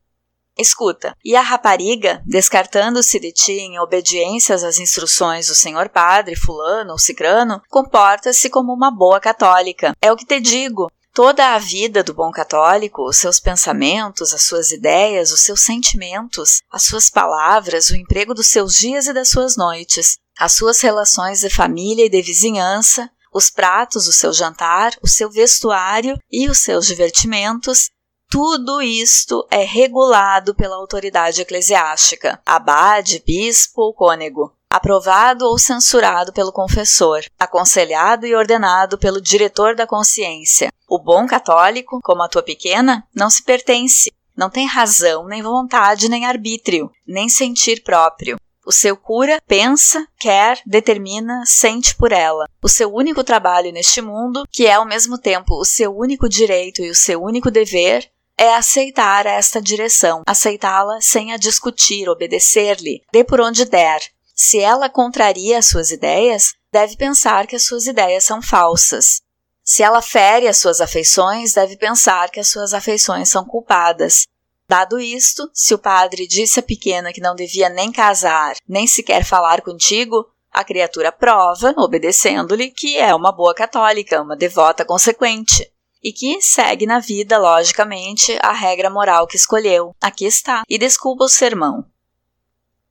[0.57, 6.91] Escuta, e a rapariga, descartando-se de ti em obediências às instruções do senhor padre, fulano
[6.91, 9.95] ou cicrano, comporta-se como uma boa católica.
[10.01, 10.91] É o que te digo.
[11.13, 16.61] Toda a vida do bom católico, os seus pensamentos, as suas ideias, os seus sentimentos,
[16.71, 21.41] as suas palavras, o emprego dos seus dias e das suas noites, as suas relações
[21.41, 26.59] de família e de vizinhança, os pratos, o seu jantar, o seu vestuário e os
[26.59, 27.89] seus divertimentos,
[28.31, 36.53] tudo isto é regulado pela autoridade eclesiástica, abade, bispo ou cônego, aprovado ou censurado pelo
[36.53, 40.71] confessor, aconselhado e ordenado pelo diretor da consciência.
[40.87, 46.07] O bom católico, como a tua pequena, não se pertence, não tem razão, nem vontade,
[46.07, 48.37] nem arbítrio, nem sentir próprio.
[48.65, 52.45] O seu cura pensa, quer, determina, sente por ela.
[52.63, 56.81] O seu único trabalho neste mundo, que é ao mesmo tempo o seu único direito
[56.81, 58.09] e o seu único dever,
[58.41, 64.01] é aceitar esta direção, aceitá-la sem a discutir, obedecer-lhe, dê por onde der.
[64.35, 69.21] Se ela contraria as suas ideias, deve pensar que as suas ideias são falsas.
[69.63, 74.25] Se ela fere as suas afeições, deve pensar que as suas afeições são culpadas.
[74.67, 79.23] Dado isto, se o padre disse à pequena que não devia nem casar, nem sequer
[79.23, 85.71] falar contigo, a criatura prova, obedecendo-lhe, que é uma boa católica, uma devota consequente
[86.03, 89.95] e que segue na vida, logicamente, a regra moral que escolheu.
[90.01, 90.63] Aqui está.
[90.67, 91.85] E desculpa o sermão.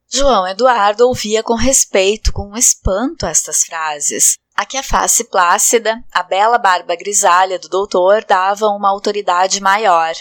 [0.07, 4.37] João Eduardo ouvia com respeito, com espanto estas frases.
[4.53, 10.13] A que a face plácida, a bela barba grisalha do doutor davam uma autoridade maior.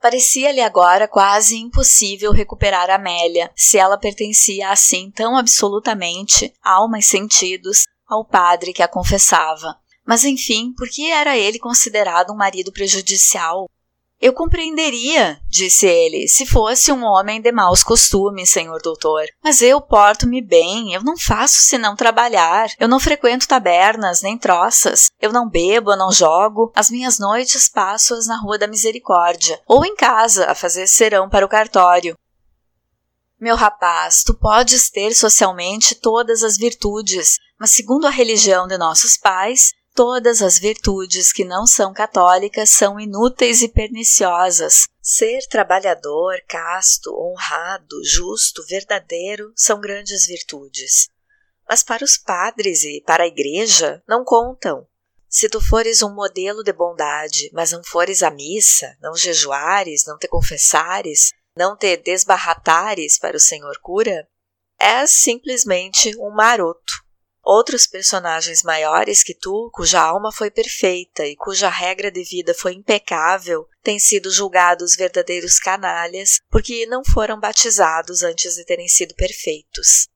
[0.00, 7.84] Parecia-lhe agora quase impossível recuperar Amélia, se ela pertencia assim tão absolutamente, alma e sentidos,
[8.06, 9.78] ao padre que a confessava.
[10.06, 13.68] Mas enfim, por que era ele considerado um marido prejudicial?
[14.20, 19.24] Eu compreenderia, disse ele, se fosse um homem de maus costumes, senhor doutor.
[19.42, 22.68] Mas eu porto-me bem, eu não faço senão trabalhar.
[22.78, 25.06] Eu não frequento tabernas nem troças.
[25.18, 26.70] Eu não bebo, eu não jogo.
[26.76, 31.46] As minhas noites passo-as na Rua da Misericórdia, ou em casa, a fazer serão para
[31.46, 32.14] o cartório.
[33.40, 39.16] Meu rapaz, tu podes ter socialmente todas as virtudes, mas segundo a religião de nossos
[39.16, 44.88] pais, Todas as virtudes que não são católicas são inúteis e perniciosas.
[45.02, 51.08] Ser trabalhador, casto, honrado, justo, verdadeiro são grandes virtudes.
[51.68, 54.86] Mas para os padres e para a igreja não contam.
[55.28, 60.18] Se tu fores um modelo de bondade, mas não fores à missa, não jejuares, não
[60.18, 64.26] te confessares, não te desbarratares para o Senhor cura,
[64.78, 66.94] és simplesmente um maroto.
[67.52, 72.74] Outros personagens maiores que tu, cuja alma foi perfeita e cuja regra de vida foi
[72.74, 80.06] impecável, têm sido julgados verdadeiros canalhas porque não foram batizados antes de terem sido perfeitos.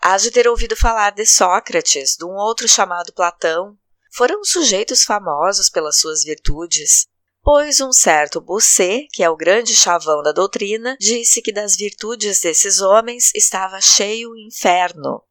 [0.00, 3.78] Hás de ter ouvido falar de Sócrates, de um outro chamado Platão.
[4.12, 7.06] Foram sujeitos famosos pelas suas virtudes.
[7.40, 12.40] Pois um certo Bossuet, que é o grande chavão da doutrina, disse que das virtudes
[12.40, 15.22] desses homens estava cheio o inferno.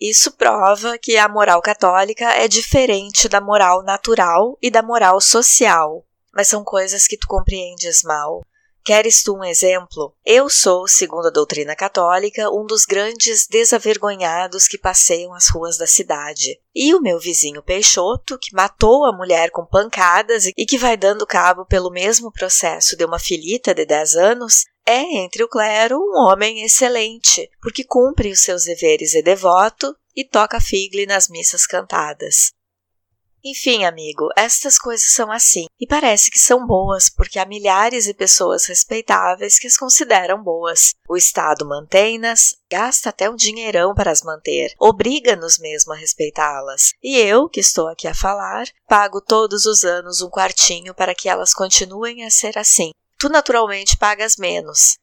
[0.00, 6.04] Isso prova que a moral católica é diferente da moral natural e da moral social,
[6.32, 8.42] mas são coisas que tu compreendes mal.
[8.84, 10.14] Queres tu um exemplo?
[10.24, 15.86] Eu sou, segundo a doutrina católica, um dos grandes desavergonhados que passeiam as ruas da
[15.86, 16.58] cidade.
[16.74, 21.26] E o meu vizinho Peixoto, que matou a mulher com pancadas e que vai dando
[21.26, 26.16] cabo pelo mesmo processo de uma filita de 10 anos, é, entre o clero, um
[26.16, 32.52] homem excelente, porque cumpre os seus deveres de devoto e toca figle nas missas cantadas.
[33.44, 38.14] Enfim, amigo, estas coisas são assim, e parece que são boas porque há milhares de
[38.14, 40.94] pessoas respeitáveis que as consideram boas.
[41.08, 46.92] O Estado mantém-nas, gasta até um dinheirão para as manter, obriga-nos mesmo a respeitá-las.
[47.02, 51.28] E eu, que estou aqui a falar, pago todos os anos um quartinho para que
[51.28, 52.90] elas continuem a ser assim.
[53.18, 54.96] Tu naturalmente pagas menos.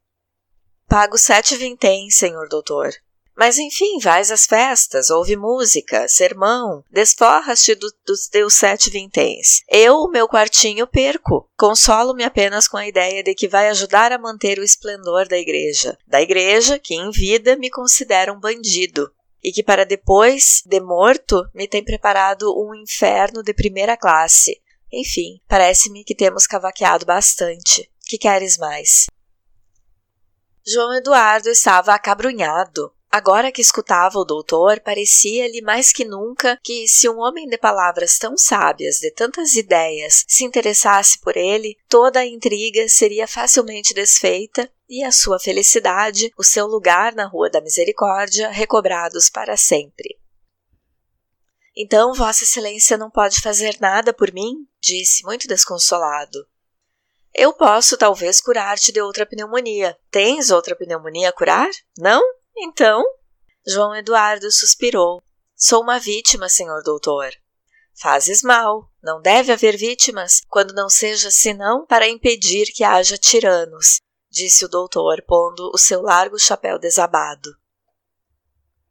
[0.88, 2.94] Pago sete vinténs, senhor doutor.
[3.36, 9.62] Mas enfim, vais às festas, ouve música, sermão, desforras-te do, dos teus sete vinténs.
[9.70, 11.50] Eu, o meu quartinho, perco.
[11.58, 15.98] Consolo-me apenas com a ideia de que vai ajudar a manter o esplendor da igreja.
[16.08, 19.12] Da igreja que, em vida, me considera um bandido.
[19.44, 24.62] E que para depois, de morto, me tem preparado um inferno de primeira classe.
[24.90, 27.92] Enfim, parece-me que temos cavaqueado bastante.
[28.06, 29.08] Que queres mais?
[30.66, 32.92] João Eduardo estava acabrunhado.
[33.12, 38.18] Agora que escutava o doutor, parecia-lhe mais que nunca que, se um homem de palavras
[38.18, 44.70] tão sábias, de tantas ideias, se interessasse por ele, toda a intriga seria facilmente desfeita
[44.90, 50.20] e a sua felicidade, o seu lugar na Rua da Misericórdia, recobrados para sempre.
[51.76, 54.68] Então, Vossa Excelência não pode fazer nada por mim?
[54.82, 56.46] disse, muito desconsolado.
[57.38, 59.98] Eu posso talvez curar-te de outra pneumonia.
[60.10, 61.70] Tens outra pneumonia a curar?
[61.98, 62.24] Não?
[62.56, 63.04] Então,
[63.68, 65.22] João Eduardo suspirou.
[65.54, 67.30] Sou uma vítima, senhor doutor.
[67.94, 68.90] Fazes mal.
[69.04, 74.00] Não deve haver vítimas, quando não seja senão para impedir que haja tiranos,
[74.32, 77.50] disse o doutor, pondo o seu largo chapéu desabado.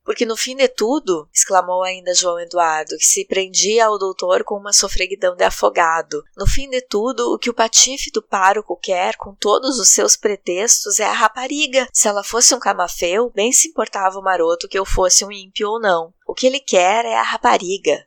[0.05, 4.55] Porque no fim de tudo, exclamou ainda João Eduardo, que se prendia ao doutor com
[4.55, 6.23] uma sofreguidão de afogado.
[6.37, 10.15] No fim de tudo, o que o patife do pároco quer, com todos os seus
[10.15, 11.89] pretextos, é a rapariga.
[11.91, 15.71] Se ela fosse um camafeu, bem se importava o maroto que eu fosse um ímpio
[15.71, 16.13] ou não.
[16.27, 18.07] O que ele quer é a rapariga.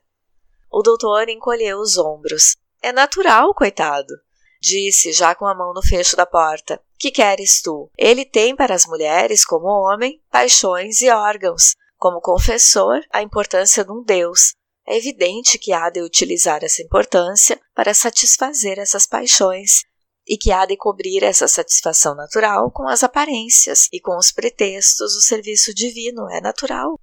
[0.70, 2.54] O doutor encolheu os ombros.
[2.80, 4.14] É natural, coitado.
[4.60, 6.80] Disse, já com a mão no fecho da porta.
[6.96, 7.90] Que queres tu?
[7.98, 13.92] Ele tem para as mulheres, como homem, paixões e órgãos como confessor a importância de
[13.92, 14.54] um Deus.
[14.86, 19.82] É evidente que há de utilizar essa importância para satisfazer essas paixões
[20.26, 25.14] e que há de cobrir essa satisfação natural com as aparências e com os pretextos
[25.14, 26.98] do serviço divino, é natural.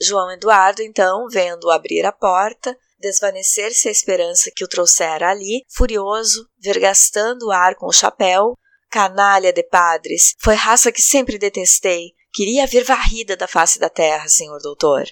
[0.00, 6.48] João Eduardo, então, vendo abrir a porta, desvanecer-se a esperança que o trouxera ali, furioso,
[6.60, 8.54] vergastando o ar com o chapéu,
[8.90, 14.28] canalha de padres, foi raça que sempre detestei, Queria ver varrida da face da terra,
[14.28, 15.04] senhor doutor.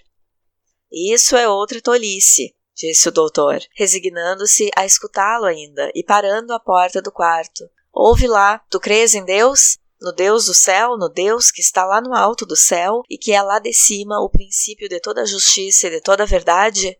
[0.93, 7.03] Isso é outra tolice, disse o doutor, resignando-se a escutá-lo ainda e parando à porta
[7.03, 7.69] do quarto.
[7.93, 9.79] Ouve lá, tu crês em Deus?
[10.01, 13.33] No Deus do céu, no Deus que está lá no alto do céu e que
[13.33, 16.99] é lá de cima o princípio de toda justiça e de toda verdade?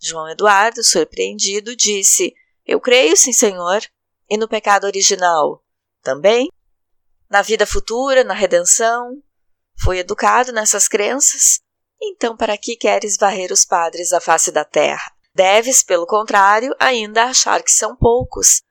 [0.00, 2.32] João Eduardo, surpreendido, disse:
[2.64, 3.82] Eu creio, sim, senhor.
[4.28, 5.62] E no pecado original?
[6.02, 6.48] Também?
[7.28, 9.20] Na vida futura, na redenção?
[9.82, 11.60] Foi educado nessas crenças?
[12.02, 15.12] Então, para que queres varrer os padres da face da terra?
[15.34, 18.62] Deves, pelo contrário, ainda achar que são poucos.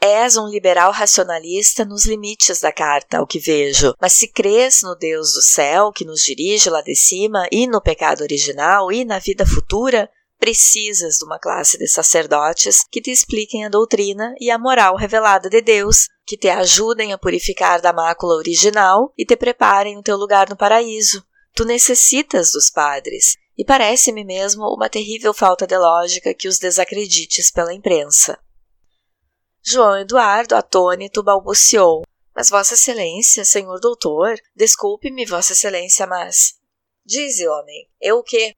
[0.00, 3.94] És um liberal racionalista nos limites da carta, ao que vejo.
[4.00, 7.82] Mas se crês no Deus do céu, que nos dirige lá de cima, e no
[7.82, 13.66] pecado original, e na vida futura, precisas de uma classe de sacerdotes que te expliquem
[13.66, 18.36] a doutrina e a moral revelada de Deus, que te ajudem a purificar da mácula
[18.36, 21.22] original e te preparem o teu lugar no paraíso.
[21.54, 27.50] Tu necessitas dos padres, e parece-me mesmo uma terrível falta de lógica que os desacredites
[27.50, 28.38] pela imprensa.
[29.62, 32.02] João Eduardo, atônito, balbuciou.
[32.34, 36.54] Mas Vossa Excelência, senhor doutor, desculpe-me, Vossa Excelência, mas.
[37.04, 38.54] Dize, homem, eu o quê?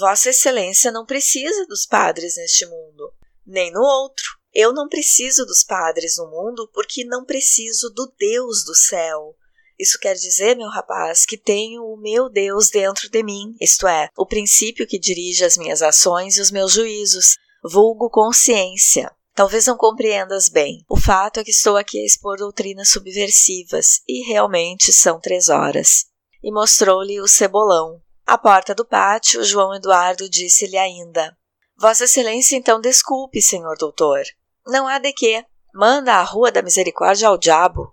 [0.00, 3.12] Vossa Excelência não precisa dos padres neste mundo,
[3.46, 4.24] nem no outro.
[4.52, 9.36] Eu não preciso dos padres no mundo porque não preciso do Deus do céu.
[9.78, 14.08] Isso quer dizer, meu rapaz, que tenho o meu Deus dentro de mim, isto é,
[14.16, 19.10] o princípio que dirige as minhas ações e os meus juízos, vulgo consciência.
[19.34, 20.84] Talvez não compreendas bem.
[20.88, 26.06] O fato é que estou aqui a expor doutrinas subversivas, e realmente são três horas.
[26.42, 28.02] E mostrou-lhe o cebolão.
[28.30, 31.36] À porta do pátio, João Eduardo disse-lhe ainda:
[31.76, 34.22] Vossa Excelência então desculpe, senhor doutor.
[34.64, 35.44] Não há de quê.
[35.74, 37.92] Manda a Rua da Misericórdia ao diabo.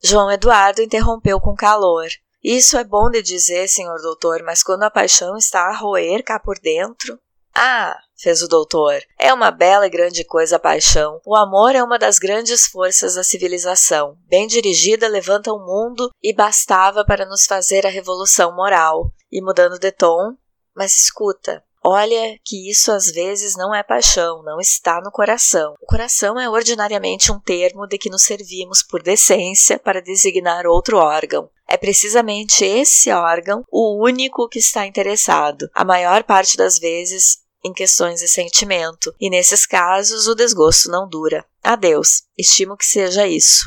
[0.00, 2.06] João Eduardo interrompeu com calor.
[2.44, 6.38] Isso é bom de dizer, senhor doutor, mas quando a paixão está a roer cá
[6.38, 7.18] por dentro.
[7.54, 11.20] Ah, fez o doutor, é uma bela e grande coisa a paixão.
[11.24, 14.16] O amor é uma das grandes forças da civilização.
[14.28, 19.12] Bem dirigida, levanta o mundo e bastava para nos fazer a revolução moral.
[19.30, 20.34] E mudando de tom,
[20.74, 25.74] mas escuta, Olha que isso às vezes não é paixão, não está no coração.
[25.80, 30.96] O coração é ordinariamente um termo de que nos servimos por decência para designar outro
[30.98, 31.50] órgão.
[31.66, 37.72] É precisamente esse órgão o único que está interessado, a maior parte das vezes, em
[37.72, 41.44] questões de sentimento, e nesses casos o desgosto não dura.
[41.62, 43.66] Adeus, estimo que seja isso.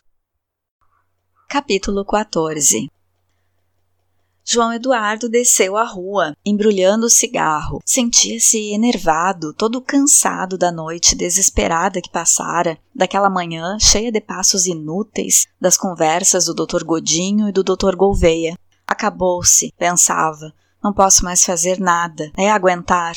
[1.47, 2.89] Capítulo 14
[4.47, 7.81] João Eduardo desceu a rua, embrulhando o cigarro.
[7.83, 15.47] Sentia-se enervado, todo cansado da noite desesperada que passara, daquela manhã cheia de passos inúteis,
[15.59, 16.83] das conversas do Dr.
[16.83, 17.95] Godinho e do Dr.
[17.95, 18.55] Gouveia.
[18.85, 20.53] Acabou-se, pensava.
[20.83, 22.31] Não posso mais fazer nada.
[22.37, 23.15] É aguentar.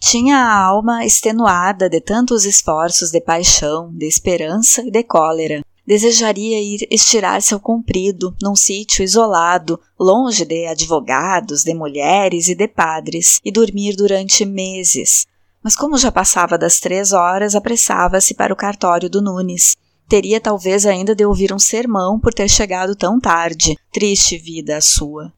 [0.00, 5.60] Tinha a alma extenuada de tantos esforços de paixão, de esperança e de cólera.
[5.86, 12.68] Desejaria ir estirar-se ao comprido, num sítio isolado, longe de advogados, de mulheres e de
[12.68, 15.26] padres, e dormir durante meses.
[15.62, 19.76] Mas como já passava das três horas, apressava-se para o cartório do Nunes.
[20.08, 23.76] Teria talvez ainda de ouvir um sermão por ter chegado tão tarde.
[23.92, 25.32] Triste vida a sua.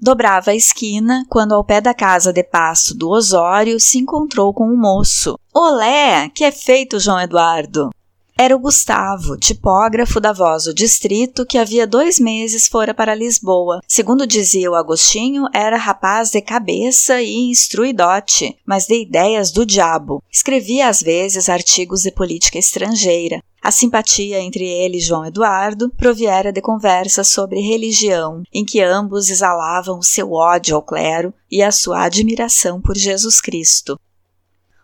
[0.00, 4.66] Dobrava a esquina quando, ao pé da casa de pasto do Osório, se encontrou com
[4.66, 5.38] um moço.
[5.52, 6.28] Olé!
[6.34, 7.90] Que é feito, João Eduardo?
[8.36, 13.78] Era o Gustavo, tipógrafo da Voz do Distrito, que havia dois meses fora para Lisboa.
[13.86, 20.20] Segundo dizia o Agostinho, era rapaz de cabeça e instruidote, mas de ideias do diabo.
[20.32, 23.40] Escrevia às vezes artigos de política estrangeira.
[23.64, 29.30] A simpatia entre ele e João Eduardo proviera de conversas sobre religião, em que ambos
[29.30, 33.98] exalavam seu ódio ao clero e a sua admiração por Jesus Cristo.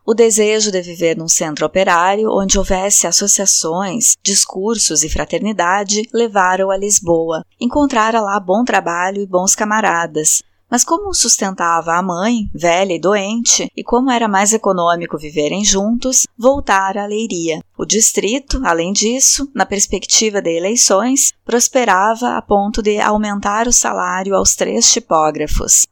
[0.07, 6.76] O desejo de viver num centro operário onde houvesse associações, discursos e fraternidade levaram a
[6.78, 7.45] Lisboa.
[7.61, 13.70] Encontrara lá bom trabalho e bons camaradas, mas como sustentava a mãe, velha e doente,
[13.76, 17.60] e como era mais econômico viverem juntos, voltara à Leiria.
[17.76, 24.36] O distrito, além disso, na perspectiva de eleições, prosperava a ponto de aumentar o salário
[24.36, 25.86] aos três tipógrafos.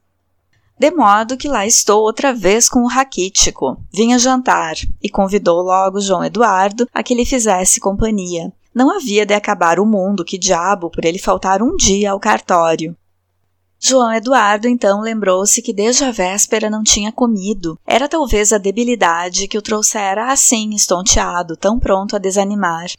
[0.78, 3.76] De modo que lá estou outra vez com o raquítico.
[3.92, 8.52] Vinha jantar e convidou logo João Eduardo a que lhe fizesse companhia.
[8.72, 12.96] Não havia de acabar o mundo, que diabo, por ele faltar um dia ao cartório.
[13.80, 17.78] João Eduardo então lembrou-se que desde a véspera não tinha comido.
[17.86, 22.90] Era talvez a debilidade que o trouxera assim, estonteado, tão pronto a desanimar.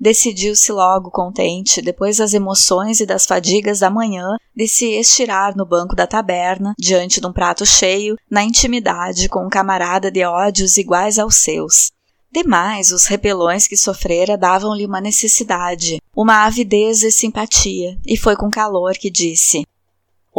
[0.00, 5.66] Decidiu-se logo contente, depois das emoções e das fadigas da manhã, de se estirar no
[5.66, 10.76] banco da taberna, diante de um prato cheio, na intimidade com um camarada de ódios
[10.76, 11.90] iguais aos seus.
[12.30, 18.48] Demais, os repelões que sofrera davam-lhe uma necessidade, uma avidez de simpatia, e foi com
[18.48, 19.64] calor que disse: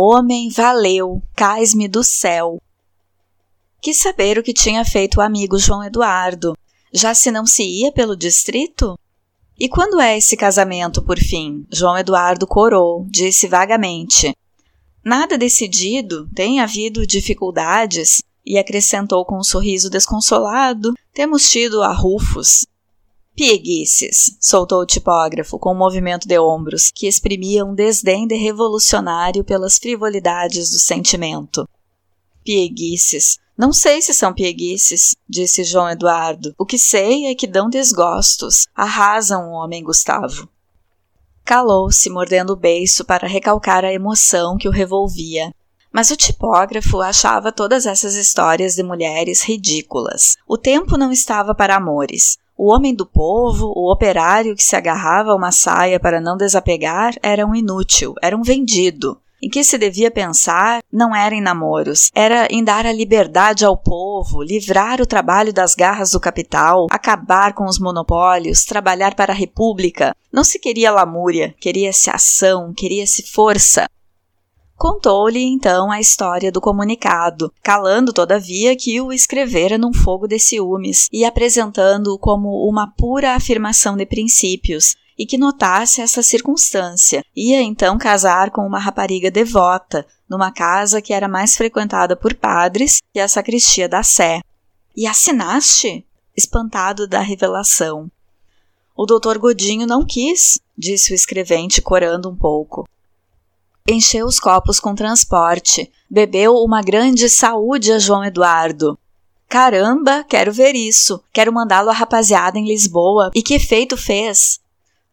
[0.02, 2.58] Homem, valeu, cais-me do céu.
[3.82, 6.58] Quis saber o que tinha feito o amigo João Eduardo.
[6.94, 8.98] Já se não se ia pelo distrito?
[9.60, 11.68] E quando é esse casamento, por fim?
[11.70, 14.34] João Eduardo corou, disse vagamente.
[15.04, 22.66] Nada decidido, tem havido dificuldades, e acrescentou com um sorriso desconsolado: temos tido arrufos.
[23.40, 29.46] Pieguices, soltou o tipógrafo com um movimento de ombros que exprimia um desdém de revolucionário
[29.46, 31.66] pelas frivolidades do sentimento.
[32.44, 36.54] Pieguices, não sei se são pieguices, disse João Eduardo.
[36.58, 40.50] O que sei é que dão desgostos, arrasam o homem Gustavo.
[41.46, 45.56] Calou-se, mordendo o beiço para recalcar a emoção que o revolvia.
[45.92, 50.36] Mas o tipógrafo achava todas essas histórias de mulheres ridículas.
[50.48, 52.38] O tempo não estava para amores.
[52.58, 57.16] O homem do povo, o operário que se agarrava a uma saia para não desapegar,
[57.24, 59.18] era um inútil, era um vendido.
[59.42, 63.78] em que se devia pensar não era em namoros, era em dar a liberdade ao
[63.78, 69.36] povo, livrar o trabalho das garras do capital, acabar com os monopólios, trabalhar para a
[69.36, 70.14] república.
[70.32, 73.88] Não se queria lamúria, queria-se ação, queria-se força.
[74.80, 81.10] Contou-lhe então a história do comunicado, calando todavia que o escrevera num fogo de ciúmes
[81.12, 87.26] e apresentando-o como uma pura afirmação de princípios, e que notasse essa circunstância.
[87.36, 93.00] Ia então casar com uma rapariga devota, numa casa que era mais frequentada por padres
[93.14, 94.40] que a sacristia da Sé.
[94.96, 96.06] E assinaste?
[96.38, 98.10] Espantado da revelação.
[98.96, 102.88] O doutor Godinho não quis, disse o escrevente, corando um pouco.
[103.92, 108.96] Encheu os copos com transporte, bebeu uma grande saúde a João Eduardo.
[109.48, 111.20] Caramba, quero ver isso.
[111.34, 113.32] Quero mandá-lo à rapaziada em Lisboa.
[113.34, 114.60] E que efeito fez?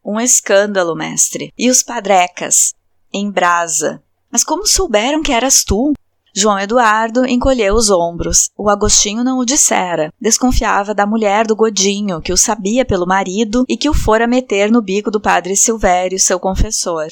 [0.05, 1.55] Um escândalo, mestre.
[1.57, 2.75] E os padrecas?
[3.11, 4.03] Em brasa.
[4.31, 5.95] Mas como souberam que eras tu?
[6.35, 8.51] João Eduardo encolheu os ombros.
[8.59, 10.13] O Agostinho não o dissera.
[10.21, 14.71] Desconfiava da mulher do Godinho, que o sabia pelo marido e que o fora meter
[14.71, 17.09] no bico do padre Silvério, seu confessor.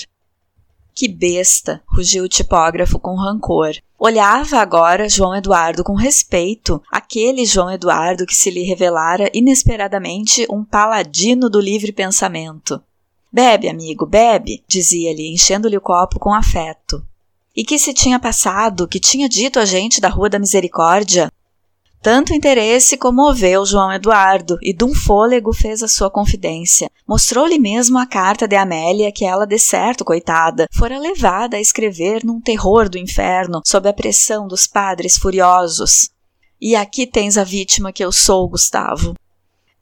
[0.95, 1.83] Que besta!
[1.87, 3.75] rugiu o tipógrafo com rancor.
[3.99, 10.65] Olhava agora João Eduardo com respeito, aquele João Eduardo que se lhe revelara inesperadamente um
[10.65, 12.81] paladino do livre pensamento.
[13.33, 17.05] Bebe, amigo, bebe, dizia-lhe, enchendo-lhe o copo com afeto.
[17.57, 21.29] E que se tinha passado, que tinha dito a gente da Rua da Misericórdia?
[22.05, 26.91] Tanto interesse comoveu João Eduardo e de um fôlego fez a sua confidência.
[27.09, 32.23] Mostrou-lhe mesmo a carta de Amélia que ela, de certo, coitada, fora levada a escrever
[32.23, 36.11] num terror do inferno, sob a pressão dos padres furiosos.
[36.61, 39.15] E aqui tens a vítima que eu sou, Gustavo.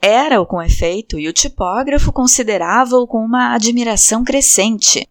[0.01, 5.09] Era-o com efeito, e o tipógrafo considerava-o com uma admiração crescente.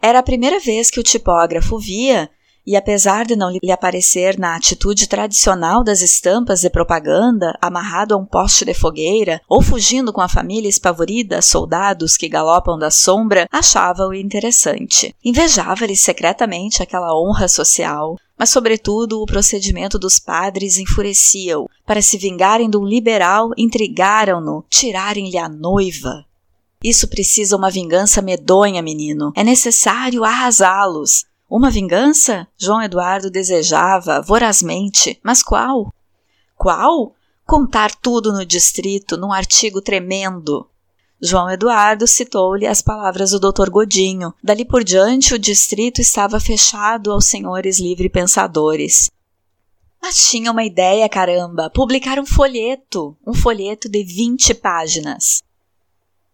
[0.00, 2.30] Era a primeira vez que o tipógrafo via
[2.66, 8.16] e apesar de não lhe aparecer na atitude tradicional das estampas de propaganda, amarrado a
[8.16, 13.46] um poste de fogueira, ou fugindo com a família espavorida soldados que galopam da sombra,
[13.52, 15.14] achava-o interessante.
[15.24, 21.68] Invejava-lhe secretamente aquela honra social, mas, sobretudo, o procedimento dos padres enfurecia-o.
[21.86, 26.24] Para se vingarem de um liberal, intrigaram-no, tirarem-lhe a noiva.
[26.82, 29.32] Isso precisa uma vingança medonha, menino.
[29.34, 31.24] É necessário arrasá-los.
[31.48, 32.46] Uma vingança?
[32.58, 35.94] João Eduardo desejava vorazmente, mas qual?
[36.56, 37.14] Qual?
[37.44, 40.68] Contar tudo no distrito, num artigo tremendo.
[41.22, 43.70] João Eduardo citou-lhe as palavras do Dr.
[43.70, 44.34] Godinho.
[44.42, 49.10] Dali por diante, o distrito estava fechado aos senhores livre-pensadores.
[50.02, 51.70] Mas tinha uma ideia, caramba!
[51.70, 55.42] Publicar um folheto, um folheto de 20 páginas.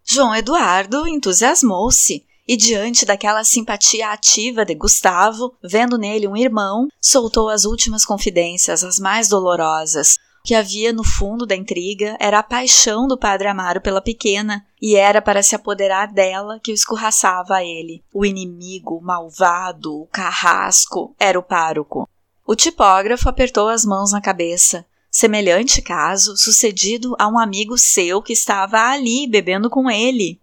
[0.03, 7.49] João Eduardo entusiasmou-se e diante daquela simpatia ativa de Gustavo, vendo nele um irmão, soltou
[7.49, 10.17] as últimas confidências, as mais dolorosas.
[10.43, 14.65] O que havia no fundo da intriga era a paixão do padre Amaro pela pequena,
[14.81, 18.03] e era para se apoderar dela que o escorraçava a ele.
[18.13, 22.09] O inimigo, o malvado, o carrasco, era o pároco.
[22.45, 24.85] O tipógrafo apertou as mãos na cabeça.
[25.09, 30.41] Semelhante caso sucedido a um amigo seu que estava ali bebendo com ele.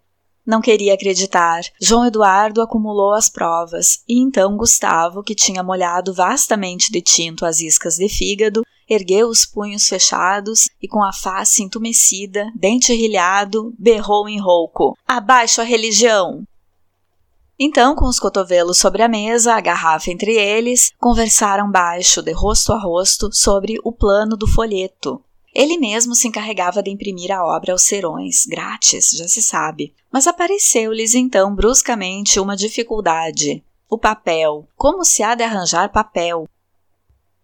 [0.50, 1.60] Não queria acreditar.
[1.80, 7.60] João Eduardo acumulou as provas, e então Gustavo, que tinha molhado vastamente de tinto as
[7.60, 14.28] iscas de fígado, ergueu os punhos fechados e, com a face entumecida, dente rilhado, berrou
[14.28, 16.42] em rouco: Abaixo a religião!
[17.56, 22.72] Então, com os cotovelos sobre a mesa, a garrafa entre eles, conversaram baixo, de rosto
[22.72, 25.22] a rosto, sobre o plano do folheto.
[25.54, 29.92] Ele mesmo se encarregava de imprimir a obra aos serões, grátis, já se sabe.
[30.12, 33.62] Mas apareceu-lhes então bruscamente uma dificuldade.
[33.88, 34.68] O papel.
[34.76, 36.48] Como se há de arranjar papel?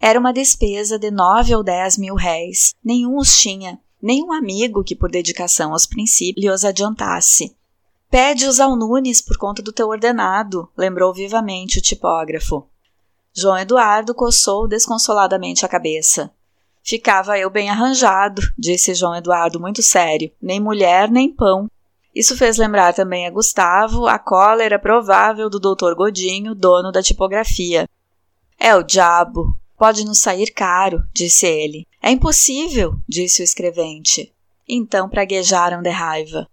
[0.00, 2.74] Era uma despesa de nove ou dez mil réis.
[2.84, 3.80] Nenhum os tinha.
[4.00, 7.56] Nenhum amigo que, por dedicação aos princípios, os adiantasse.
[8.08, 12.68] Pede-os ao Nunes por conta do teu ordenado, lembrou vivamente o tipógrafo.
[13.34, 16.32] João Eduardo coçou desconsoladamente a cabeça.
[16.86, 20.30] Ficava eu bem arranjado, disse João Eduardo muito sério.
[20.40, 21.68] Nem mulher, nem pão.
[22.14, 27.88] Isso fez lembrar também a Gustavo a cólera provável do doutor Godinho, dono da tipografia.
[28.56, 29.58] É o diabo.
[29.76, 31.88] Pode nos sair caro, disse ele.
[32.00, 34.32] É impossível, disse o escrevente.
[34.68, 36.46] Então praguejaram de raiva.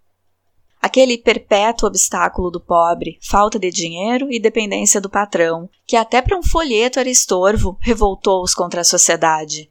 [0.82, 6.36] Aquele perpétuo obstáculo do pobre, falta de dinheiro e dependência do patrão, que até para
[6.36, 9.70] um folheto era estorvo, revoltou-os contra a sociedade.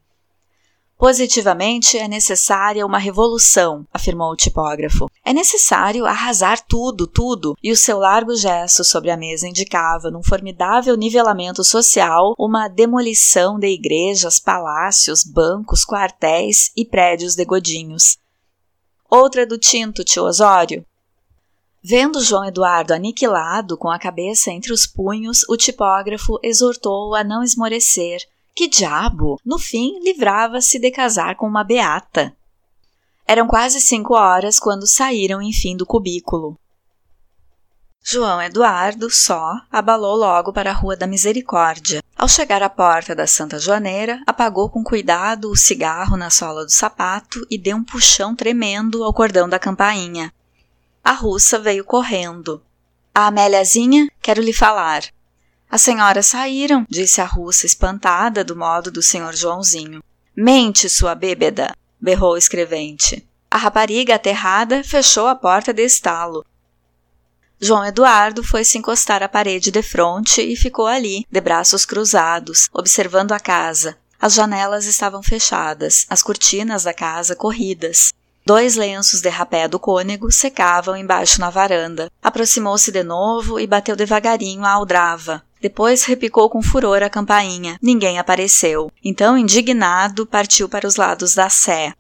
[0.98, 5.10] Positivamente é necessária uma revolução, afirmou o tipógrafo.
[5.26, 10.24] É necessário arrasar tudo, tudo, e o seu largo gesto sobre a mesa indicava, num
[10.24, 18.18] formidável nivelamento social, uma demolição de igrejas, palácios, bancos, quartéis e prédios de godinhos.
[19.10, 20.86] Outra do tinto, tio Osório.
[21.84, 27.44] Vendo João Eduardo aniquilado, com a cabeça entre os punhos, o tipógrafo exortou-o a não
[27.44, 28.22] esmorecer,
[28.56, 29.40] que diabo!
[29.46, 32.36] No fim, livrava-se de casar com uma beata.
[33.28, 36.58] Eram quase cinco horas quando saíram, enfim, do cubículo.
[38.06, 42.04] João Eduardo, só, abalou logo para a Rua da Misericórdia.
[42.18, 46.72] Ao chegar à porta da Santa Joaneira, apagou com cuidado o cigarro na sola do
[46.72, 50.34] sapato e deu um puxão tremendo ao cordão da campainha.
[51.02, 52.62] A russa veio correndo.
[53.16, 55.04] A Améliazinha, quero lhe falar.
[55.74, 60.04] As senhoras saíram, disse a russa, espantada do modo do senhor Joãozinho.
[60.36, 61.76] Mente, sua bêbeda!
[62.00, 63.28] berrou o escrevente.
[63.50, 66.46] A rapariga, aterrada, fechou a porta de estalo.
[67.60, 72.70] João Eduardo foi se encostar à parede de fronte e ficou ali, de braços cruzados,
[72.72, 73.98] observando a casa.
[74.22, 78.14] As janelas estavam fechadas, as cortinas da casa corridas.
[78.46, 82.12] Dois lenços de rapé do cônego secavam embaixo na varanda.
[82.22, 85.42] Aproximou-se de novo e bateu devagarinho a aldrava.
[85.64, 87.78] Depois repicou com furor a campainha.
[87.82, 88.92] Ninguém apareceu.
[89.02, 91.94] Então, indignado, partiu para os lados da sé.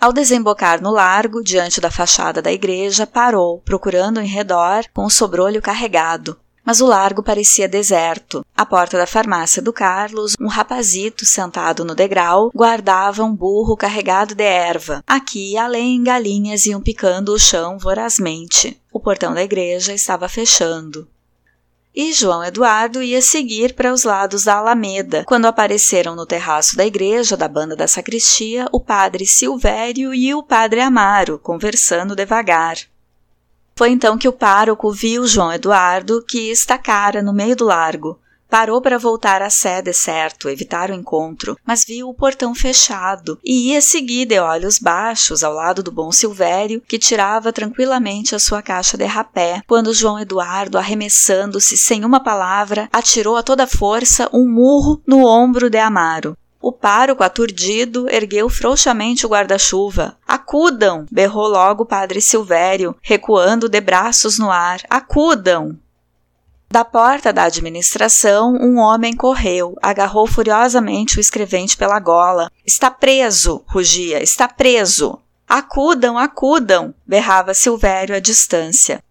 [0.00, 5.10] Ao desembocar no largo, diante da fachada da igreja, parou, procurando em redor, com o
[5.10, 6.34] sobrolho carregado.
[6.64, 8.42] Mas o largo parecia deserto.
[8.56, 14.34] À porta da farmácia do Carlos, um rapazito sentado no degrau guardava um burro carregado
[14.34, 15.04] de erva.
[15.06, 18.80] Aqui e além, galinhas iam picando o chão vorazmente.
[18.90, 21.06] O portão da igreja estava fechando
[22.00, 26.86] e João Eduardo ia seguir para os lados da Alameda, quando apareceram no terraço da
[26.86, 32.78] igreja da banda da sacristia o padre Silvério e o padre Amaro, conversando devagar.
[33.76, 38.18] Foi então que o pároco viu João Eduardo, que estacara no meio do largo.
[38.50, 43.70] Parou para voltar à sede, certo, evitar o encontro, mas viu o portão fechado e
[43.70, 48.60] ia seguir de olhos baixos ao lado do bom Silvério, que tirava tranquilamente a sua
[48.60, 54.48] caixa de rapé, quando João Eduardo, arremessando-se sem uma palavra, atirou a toda força um
[54.48, 56.36] murro no ombro de Amaro.
[56.62, 60.18] O pároco, aturdido, ergueu frouxamente o guarda-chuva.
[60.28, 61.06] Acudam!
[61.10, 64.80] berrou logo o padre Silvério, recuando de braços no ar.
[64.90, 65.78] Acudam!
[66.72, 72.48] Da porta da administração, um homem correu, agarrou furiosamente o escrevente pela gola.
[72.64, 73.64] Está preso!
[73.66, 74.22] rugia.
[74.22, 75.18] Está preso!
[75.48, 76.94] Acudam, acudam!
[77.04, 79.02] berrava Silvério à distância.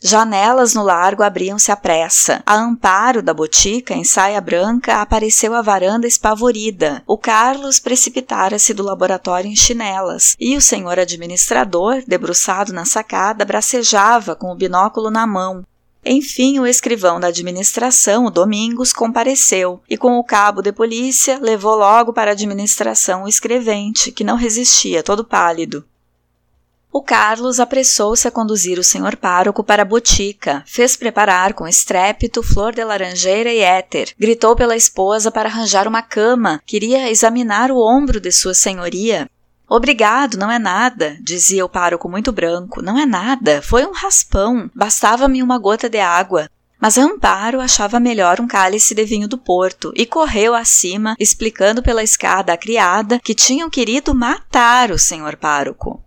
[0.00, 2.42] Janelas no largo abriam-se à pressa.
[2.46, 7.02] A amparo da botica, em saia branca, apareceu à varanda espavorida.
[7.06, 14.34] O Carlos precipitara-se do laboratório em chinelas, e o senhor administrador, debruçado na sacada, bracejava
[14.34, 15.62] com o binóculo na mão.
[16.06, 21.76] Enfim, o escrivão da administração, o Domingos, compareceu e, com o cabo de polícia, levou
[21.76, 25.84] logo para a administração o escrevente, que não resistia, todo pálido.
[26.92, 32.40] O Carlos apressou-se a conduzir o senhor pároco para a botica, fez preparar com estrépito
[32.40, 37.80] flor de laranjeira e éter, gritou pela esposa para arranjar uma cama, queria examinar o
[37.80, 39.28] ombro de sua senhoria,
[39.68, 42.82] Obrigado, não é nada, dizia o pároco muito branco.
[42.82, 44.70] Não é nada, foi um raspão.
[44.74, 46.48] Bastava-me uma gota de água.
[46.78, 52.02] Mas Amparo achava melhor um cálice de vinho do Porto e correu acima, explicando pela
[52.02, 56.04] escada à criada que tinham querido matar o senhor pároco.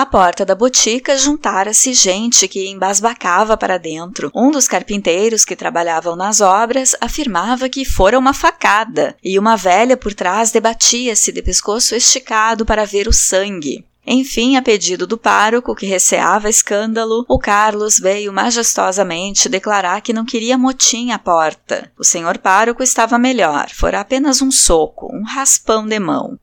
[0.00, 4.30] À porta da botica juntara-se gente que embasbacava para dentro.
[4.34, 9.98] Um dos carpinteiros que trabalhavam nas obras afirmava que fora uma facada, e uma velha
[9.98, 13.84] por trás debatia-se de pescoço esticado para ver o sangue.
[14.06, 20.24] Enfim, a pedido do pároco, que receava escândalo, o Carlos veio majestosamente declarar que não
[20.24, 21.92] queria motim à porta.
[21.98, 26.38] O senhor pároco estava melhor, fora apenas um soco, um raspão de mão.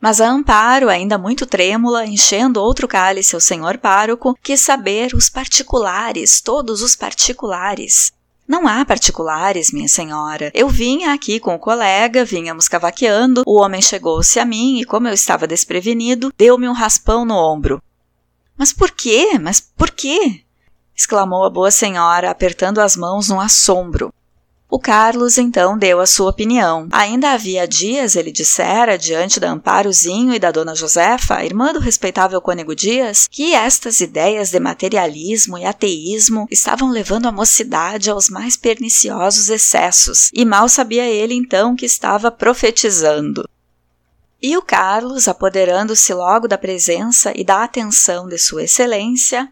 [0.00, 5.28] Mas a Amparo, ainda muito trêmula, enchendo outro cálice ao senhor pároco, quis saber os
[5.28, 8.12] particulares, todos os particulares.
[8.46, 10.52] Não há particulares, minha senhora.
[10.54, 15.08] Eu vinha aqui com o colega, vínhamos cavaqueando, o homem chegou-se a mim e, como
[15.08, 17.82] eu estava desprevenido, deu-me um raspão no ombro.
[18.56, 19.38] Mas por quê?
[19.40, 20.42] Mas por quê?
[20.96, 24.12] exclamou a boa senhora, apertando as mãos num assombro.
[24.68, 26.88] O Carlos então deu a sua opinião.
[26.90, 32.40] Ainda havia dias, ele dissera, diante da Amparozinho e da Dona Josefa, irmã do respeitável
[32.40, 38.56] cônego Dias, que estas ideias de materialismo e ateísmo estavam levando a mocidade aos mais
[38.56, 43.48] perniciosos excessos, e mal sabia ele então que estava profetizando.
[44.42, 49.48] E o Carlos, apoderando-se logo da presença e da atenção de Sua Excelência,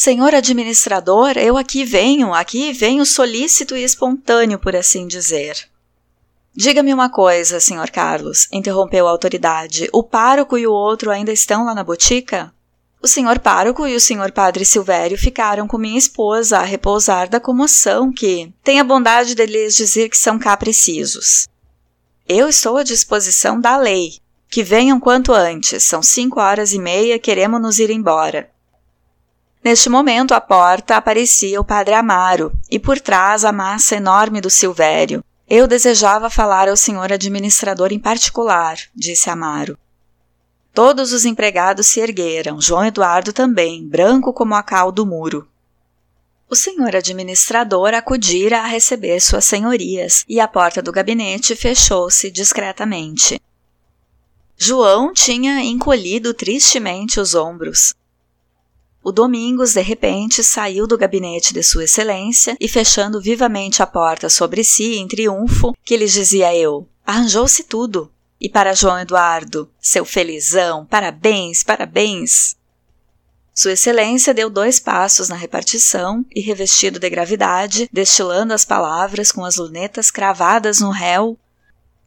[0.00, 5.68] Senhor administrador, eu aqui venho, aqui venho solícito e espontâneo, por assim dizer.
[6.54, 9.88] Diga-me uma coisa, senhor Carlos, interrompeu a autoridade.
[9.92, 12.54] O pároco e o outro ainda estão lá na botica?
[13.02, 17.40] O senhor pároco e o senhor padre Silvério ficaram com minha esposa a repousar da
[17.40, 21.48] comoção que tem a bondade de lhes dizer que são cá precisos.
[22.28, 24.20] Eu estou à disposição da lei.
[24.48, 28.48] Que venham quanto antes, são cinco horas e meia, queremos nos ir embora.
[29.68, 34.48] Neste momento, à porta aparecia o padre Amaro e por trás a massa enorme do
[34.48, 35.22] Silvério.
[35.46, 39.78] Eu desejava falar ao senhor administrador em particular, disse Amaro.
[40.72, 45.46] Todos os empregados se ergueram, João Eduardo também, branco como a cal do muro.
[46.48, 53.38] O senhor administrador acudira a receber suas senhorias e a porta do gabinete fechou-se discretamente.
[54.56, 57.92] João tinha encolhido tristemente os ombros.
[59.08, 64.28] O Domingos, de repente, saiu do gabinete de Sua Excelência e, fechando vivamente a porta
[64.28, 68.12] sobre si em triunfo, que lhes dizia eu: Arranjou-se tudo.
[68.38, 72.54] E para João Eduardo, seu felizão, parabéns, parabéns.
[73.54, 79.42] Sua Excelência deu dois passos na repartição e, revestido de gravidade, destilando as palavras com
[79.42, 81.38] as lunetas cravadas no réu,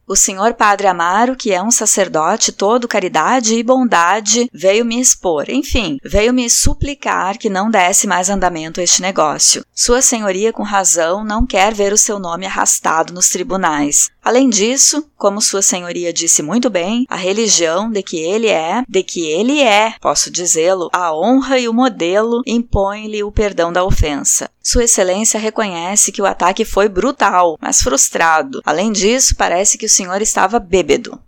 [0.06, 5.48] o senhor Padre Amaro, que é um sacerdote todo caridade e bondade, veio me expor,
[5.48, 9.64] enfim, veio me suplicar que não desse mais andamento a este negócio.
[9.74, 14.10] Sua Senhoria, com razão, não quer ver o seu nome arrastado nos tribunais.
[14.24, 19.02] Além disso, como Sua Senhoria disse muito bem, a religião de que ele é, de
[19.02, 24.48] que ele é, posso dizê-lo, a honra e o modelo impõe-lhe o perdão da ofensa.
[24.62, 28.62] Sua Excelência reconhece que o ataque foi brutal, mas frustrado.
[28.64, 31.20] Além disso, parece que senhor estava bêbado.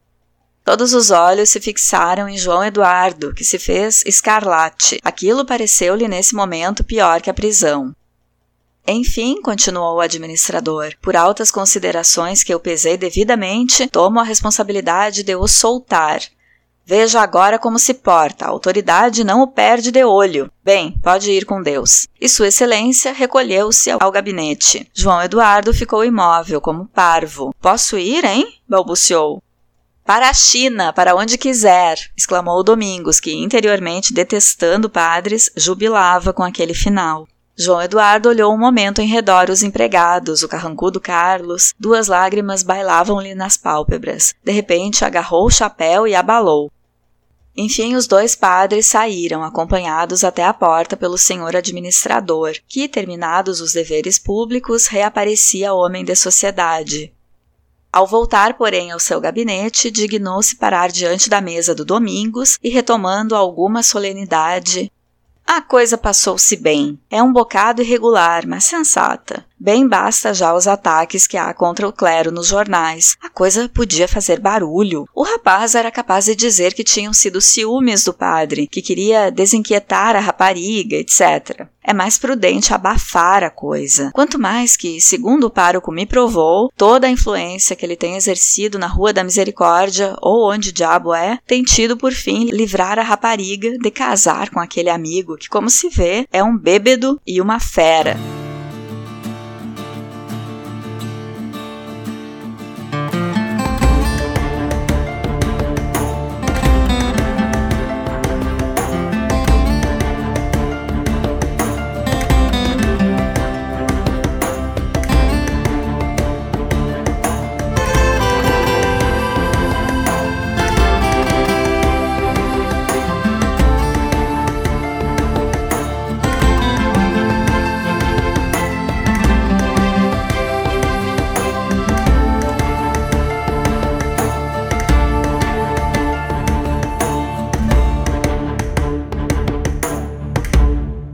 [0.65, 4.99] Todos os olhos se fixaram em João Eduardo, que se fez escarlate.
[5.05, 7.95] Aquilo pareceu-lhe nesse momento pior que a prisão.
[8.87, 15.35] Enfim, continuou o administrador, por altas considerações que eu pesei devidamente, tomo a responsabilidade de
[15.35, 16.21] o soltar.
[16.87, 20.51] Veja agora como se porta, a autoridade não o perde de olho.
[20.63, 22.07] Bem, pode ir com Deus.
[22.21, 24.87] E Sua Excelência recolheu-se ao gabinete.
[24.93, 27.55] João Eduardo ficou imóvel, como parvo.
[27.61, 28.47] Posso ir, hein?
[28.69, 29.43] balbuciou.
[30.05, 36.75] Para a China, para onde quiser, exclamou Domingos, que interiormente detestando padres, jubilava com aquele
[36.75, 37.27] final.
[37.57, 43.33] João Eduardo olhou um momento em redor os empregados, o carrancudo Carlos, duas lágrimas bailavam-lhe
[43.35, 44.35] nas pálpebras.
[44.43, 46.71] De repente agarrou o chapéu e abalou.
[47.57, 53.73] Enfim, os dois padres saíram, acompanhados até a porta pelo senhor administrador, que, terminados os
[53.73, 57.13] deveres públicos, reaparecia homem de sociedade.
[57.93, 63.37] Ao voltar, porém, ao seu gabinete, dignou-se parar diante da mesa do Domingos e, retomando
[63.37, 64.91] alguma solenidade,
[65.47, 66.99] a coisa passou-se bem.
[67.09, 69.47] É um bocado irregular, mas sensata.
[69.65, 73.17] Bem basta já os ataques que há contra o clero nos jornais.
[73.19, 75.09] A coisa podia fazer barulho.
[75.15, 80.17] O rapaz era capaz de dizer que tinham sido ciúmes do padre, que queria desinquietar
[80.17, 81.67] a rapariga, etc.
[81.83, 84.11] É mais prudente abafar a coisa.
[84.13, 88.79] Quanto mais que, segundo o pároco me provou, toda a influência que ele tem exercido
[88.79, 93.79] na Rua da Misericórdia, ou onde diabo é, tem tido por fim livrar a rapariga
[93.79, 98.19] de casar com aquele amigo que, como se vê, é um bêbedo e uma fera.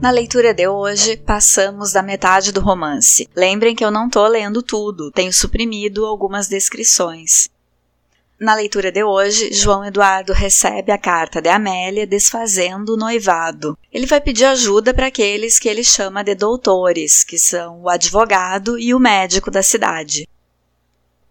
[0.01, 3.29] Na leitura de hoje, passamos da metade do romance.
[3.35, 7.47] Lembrem que eu não estou lendo tudo, tenho suprimido algumas descrições.
[8.39, 13.77] Na leitura de hoje, João Eduardo recebe a carta de Amélia desfazendo o noivado.
[13.93, 18.79] Ele vai pedir ajuda para aqueles que ele chama de doutores, que são o advogado
[18.79, 20.27] e o médico da cidade.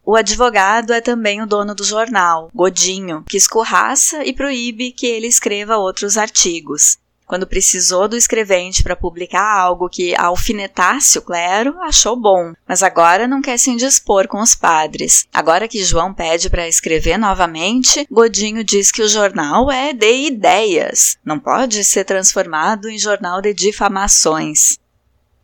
[0.06, 5.26] O advogado é também o dono do jornal, Godinho, que escorraça e proíbe que ele
[5.26, 7.00] escreva outros artigos
[7.30, 13.28] quando precisou do escrevente para publicar algo que alfinetasse o clero, achou bom, mas agora
[13.28, 15.28] não quer se indispor com os padres.
[15.32, 21.18] Agora que João pede para escrever novamente, Godinho diz que o jornal é de ideias,
[21.24, 24.80] não pode ser transformado em jornal de difamações.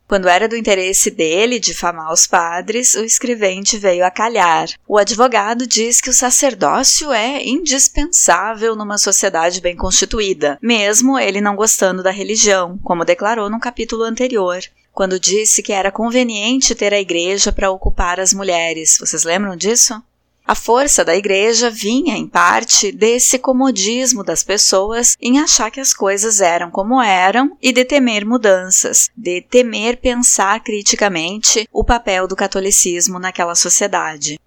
[0.08, 4.68] Quando era do interesse dele difamar os padres, o escrevente veio a calhar.
[4.86, 11.56] O advogado diz que o sacerdócio é indispensável numa sociedade bem constituída, mesmo ele não
[11.56, 14.60] gostando da religião, como declarou no capítulo anterior
[14.96, 18.96] quando disse que era conveniente ter a igreja para ocupar as mulheres.
[18.98, 20.02] Vocês lembram disso?
[20.48, 25.92] A força da igreja vinha, em parte, desse comodismo das pessoas em achar que as
[25.92, 32.36] coisas eram como eram e de temer mudanças, de temer pensar criticamente o papel do
[32.36, 34.38] catolicismo naquela sociedade.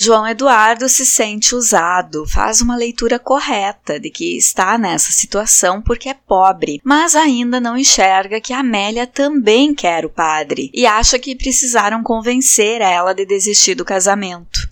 [0.00, 6.08] João Eduardo se sente usado, faz uma leitura correta de que está nessa situação porque
[6.08, 11.34] é pobre, mas ainda não enxerga que Amélia também quer o padre e acha que
[11.34, 14.70] precisaram convencer ela de desistir do casamento.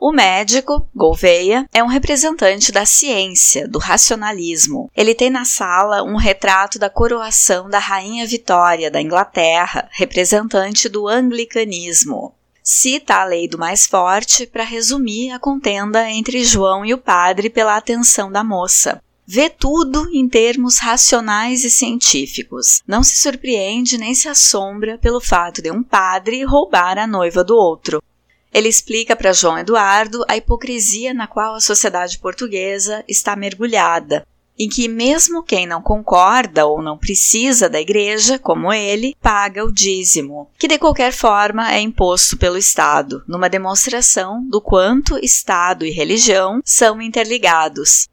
[0.00, 4.90] O médico, Gouveia, é um representante da ciência, do racionalismo.
[4.96, 11.06] Ele tem na sala um retrato da coroação da Rainha Vitória da Inglaterra, representante do
[11.06, 12.35] anglicanismo
[12.68, 17.48] cita a lei do mais forte para resumir a contenda entre João e o padre
[17.48, 19.00] pela atenção da moça.
[19.24, 22.82] Vê tudo em termos racionais e científicos.
[22.84, 27.54] Não se surpreende nem se assombra pelo fato de um padre roubar a noiva do
[27.54, 28.02] outro.
[28.52, 34.26] Ele explica para João Eduardo a hipocrisia na qual a sociedade portuguesa está mergulhada,
[34.58, 39.72] em que mesmo quem não concorda ou não precisa da igreja, como ele, paga o
[39.72, 45.90] dízimo, que de qualquer forma é imposto pelo Estado, numa demonstração do quanto Estado e
[45.90, 48.08] religião são interligados.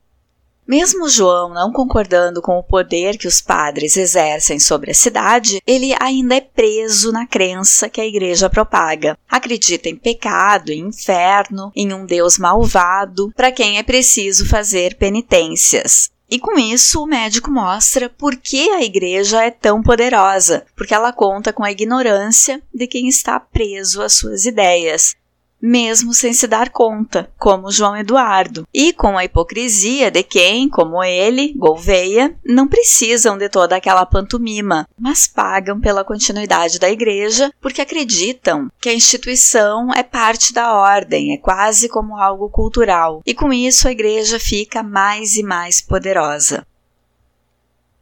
[0.66, 5.94] Mesmo João não concordando com o poder que os padres exercem sobre a cidade, ele
[6.00, 9.18] ainda é preso na crença que a igreja propaga.
[9.30, 16.13] Acredita em pecado, em inferno, em um Deus malvado, para quem é preciso fazer penitências.
[16.30, 21.14] E com isso, o médico mostra por que a igreja é tão poderosa, porque ela
[21.14, 25.16] conta com a ignorância de quem está preso às suas ideias,
[25.64, 31.02] mesmo sem se dar conta, como João Eduardo, e com a hipocrisia de quem, como
[31.02, 37.82] ele, Gouveia, não precisam de toda aquela pantomima, mas pagam pela continuidade da igreja porque
[37.82, 43.54] acreditam que a instituição é parte da ordem, é quase como algo cultural, e com
[43.54, 46.66] isso a igreja fica mais e mais poderosa.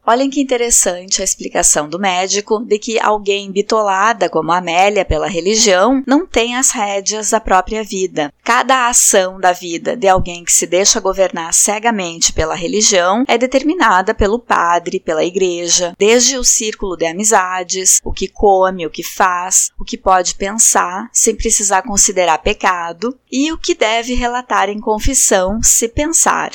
[0.05, 6.03] Olhem que interessante a explicação do médico de que alguém bitolada como Amélia pela religião
[6.07, 8.33] não tem as rédeas da própria vida.
[8.43, 14.13] Cada ação da vida de alguém que se deixa governar cegamente pela religião é determinada
[14.15, 19.69] pelo padre, pela igreja, desde o círculo de amizades, o que come, o que faz,
[19.79, 25.61] o que pode pensar sem precisar considerar pecado e o que deve relatar em confissão
[25.61, 26.51] se pensar.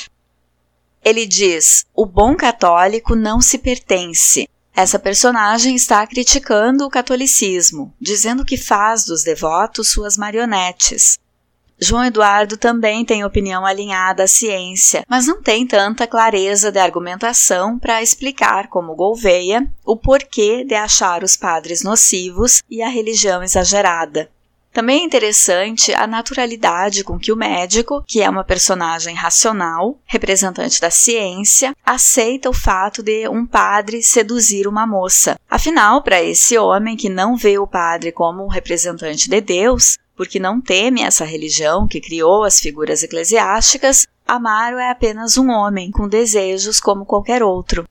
[1.07, 4.45] Ele diz: o bom católico não se pertence.
[4.75, 11.17] Essa personagem está criticando o catolicismo, dizendo que faz dos devotos suas marionetes.
[11.79, 17.79] João Eduardo também tem opinião alinhada à ciência, mas não tem tanta clareza de argumentação
[17.79, 24.29] para explicar, como Gouveia, o porquê de achar os padres nocivos e a religião exagerada.
[24.77, 30.79] Também é interessante a naturalidade com que o médico, que é uma personagem racional, representante
[30.79, 35.35] da ciência, aceita o fato de um padre seduzir uma moça.
[35.49, 40.39] Afinal, para esse homem que não vê o padre como um representante de Deus, porque
[40.39, 46.07] não teme essa religião que criou as figuras eclesiásticas, Amaro é apenas um homem com
[46.07, 47.87] desejos como qualquer outro.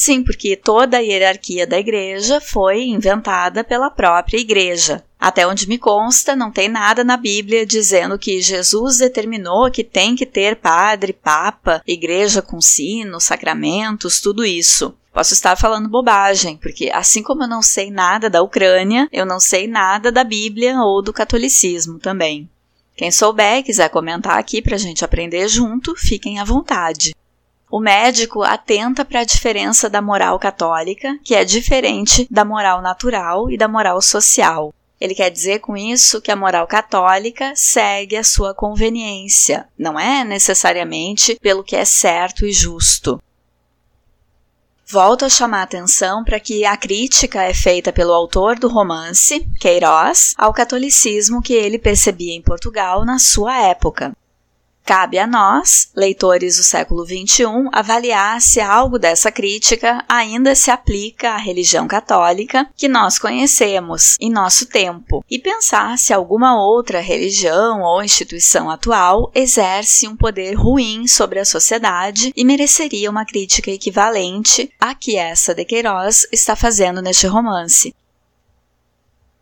[0.00, 5.04] Sim, porque toda a hierarquia da igreja foi inventada pela própria igreja.
[5.18, 10.14] Até onde me consta, não tem nada na Bíblia dizendo que Jesus determinou que tem
[10.14, 14.94] que ter padre, papa, igreja com sino, sacramentos, tudo isso.
[15.12, 19.40] Posso estar falando bobagem, porque assim como eu não sei nada da Ucrânia, eu não
[19.40, 22.48] sei nada da Bíblia ou do catolicismo também.
[22.96, 27.16] Quem souber e quiser comentar aqui para a gente aprender junto, fiquem à vontade.
[27.70, 33.50] O médico atenta para a diferença da moral católica, que é diferente da moral natural
[33.50, 34.72] e da moral social.
[34.98, 40.24] Ele quer dizer com isso que a moral católica segue a sua conveniência, não é
[40.24, 43.20] necessariamente pelo que é certo e justo.
[44.90, 49.46] Volto a chamar a atenção para que a crítica é feita pelo autor do romance,
[49.60, 54.16] Queiroz, ao catolicismo que ele percebia em Portugal na sua época.
[54.88, 61.32] Cabe a nós, leitores do século XXI, avaliar se algo dessa crítica ainda se aplica
[61.32, 67.82] à religião católica que nós conhecemos em nosso tempo e pensar se alguma outra religião
[67.82, 74.72] ou instituição atual exerce um poder ruim sobre a sociedade e mereceria uma crítica equivalente
[74.80, 77.94] à que essa de Queiroz está fazendo neste romance.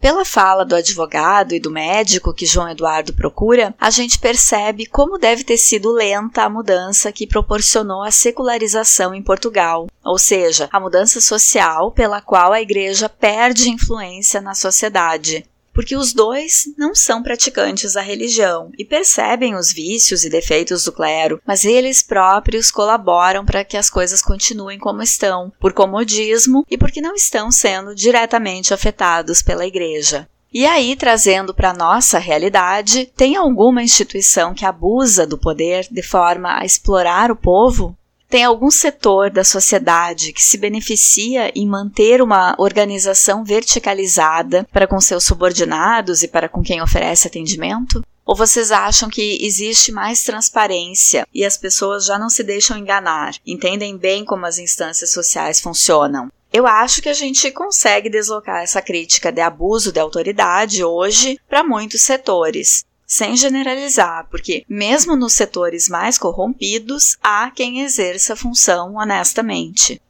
[0.00, 5.18] Pela fala do advogado e do médico que João Eduardo procura, a gente percebe como
[5.18, 10.78] deve ter sido lenta a mudança que proporcionou a secularização em Portugal, ou seja, a
[10.78, 15.44] mudança social pela qual a igreja perde influência na sociedade
[15.76, 20.90] porque os dois não são praticantes da religião e percebem os vícios e defeitos do
[20.90, 26.78] clero, mas eles próprios colaboram para que as coisas continuem como estão, por comodismo e
[26.78, 30.26] porque não estão sendo diretamente afetados pela igreja.
[30.50, 36.58] E aí, trazendo para nossa realidade, tem alguma instituição que abusa do poder de forma
[36.58, 37.94] a explorar o povo?
[38.28, 45.00] Tem algum setor da sociedade que se beneficia em manter uma organização verticalizada para com
[45.00, 48.02] seus subordinados e para com quem oferece atendimento?
[48.24, 53.36] Ou vocês acham que existe mais transparência e as pessoas já não se deixam enganar,
[53.46, 56.28] entendem bem como as instâncias sociais funcionam?
[56.52, 61.62] Eu acho que a gente consegue deslocar essa crítica de abuso de autoridade hoje para
[61.62, 68.96] muitos setores sem generalizar, porque mesmo nos setores mais corrompidos há quem exerça a função
[68.96, 70.00] honestamente.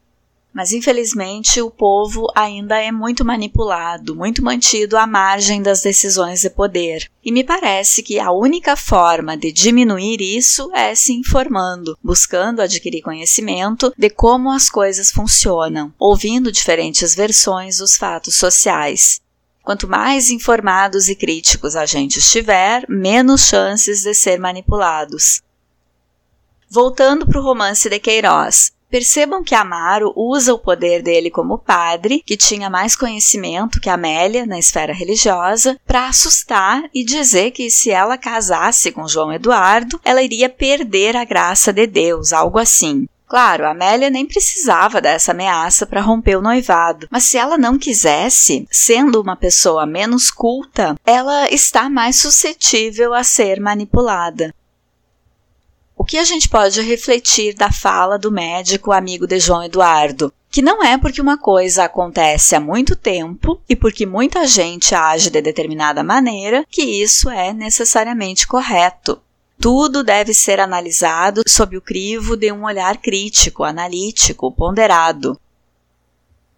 [0.56, 6.48] Mas infelizmente o povo ainda é muito manipulado, muito mantido à margem das decisões de
[6.48, 7.10] poder.
[7.22, 13.02] E me parece que a única forma de diminuir isso é se informando, buscando adquirir
[13.02, 19.20] conhecimento de como as coisas funcionam, ouvindo diferentes versões dos fatos sociais.
[19.66, 25.42] Quanto mais informados e críticos a gente estiver, menos chances de ser manipulados.
[26.70, 32.22] Voltando para o romance de Queiroz, Percebam que Amaro usa o poder dele como padre,
[32.24, 37.90] que tinha mais conhecimento que Amélia na esfera religiosa, para assustar e dizer que se
[37.90, 43.08] ela casasse com João Eduardo, ela iria perder a graça de Deus, algo assim.
[43.28, 48.68] Claro, Amélia nem precisava dessa ameaça para romper o noivado, mas se ela não quisesse,
[48.70, 54.54] sendo uma pessoa menos culta, ela está mais suscetível a ser manipulada.
[55.96, 60.32] O que a gente pode refletir da fala do médico amigo de João Eduardo?
[60.48, 65.30] Que não é porque uma coisa acontece há muito tempo e porque muita gente age
[65.30, 69.20] de determinada maneira que isso é necessariamente correto.
[69.60, 75.40] Tudo deve ser analisado sob o crivo de um olhar crítico, analítico, ponderado.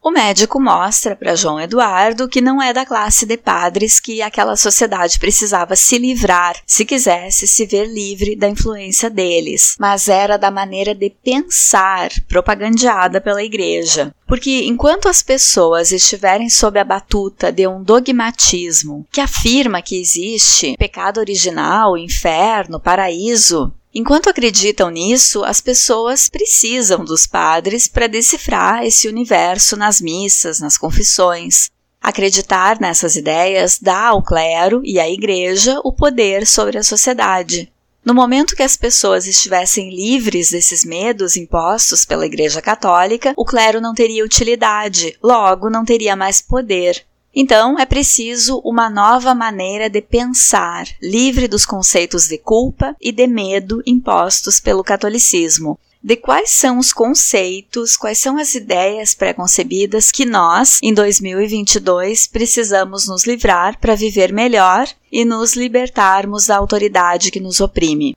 [0.09, 4.57] O médico mostra para João Eduardo que não é da classe de padres que aquela
[4.57, 10.51] sociedade precisava se livrar se quisesse se ver livre da influência deles, mas era da
[10.51, 14.11] maneira de pensar propagandeada pela igreja.
[14.27, 20.75] Porque enquanto as pessoas estiverem sob a batuta de um dogmatismo que afirma que existe
[20.79, 29.09] pecado original, inferno, paraíso, Enquanto acreditam nisso, as pessoas precisam dos padres para decifrar esse
[29.09, 31.70] universo nas missas, nas confissões.
[32.01, 37.72] Acreditar nessas ideias dá ao clero e à igreja o poder sobre a sociedade.
[38.05, 43.80] No momento que as pessoas estivessem livres desses medos impostos pela Igreja Católica, o clero
[43.82, 47.05] não teria utilidade, logo não teria mais poder.
[47.41, 53.28] Então, é preciso uma nova maneira de pensar, livre dos conceitos de culpa e de
[53.28, 55.78] medo impostos pelo catolicismo.
[56.03, 63.07] De quais são os conceitos, quais são as ideias preconcebidas que nós, em 2022, precisamos
[63.07, 68.16] nos livrar para viver melhor e nos libertarmos da autoridade que nos oprime.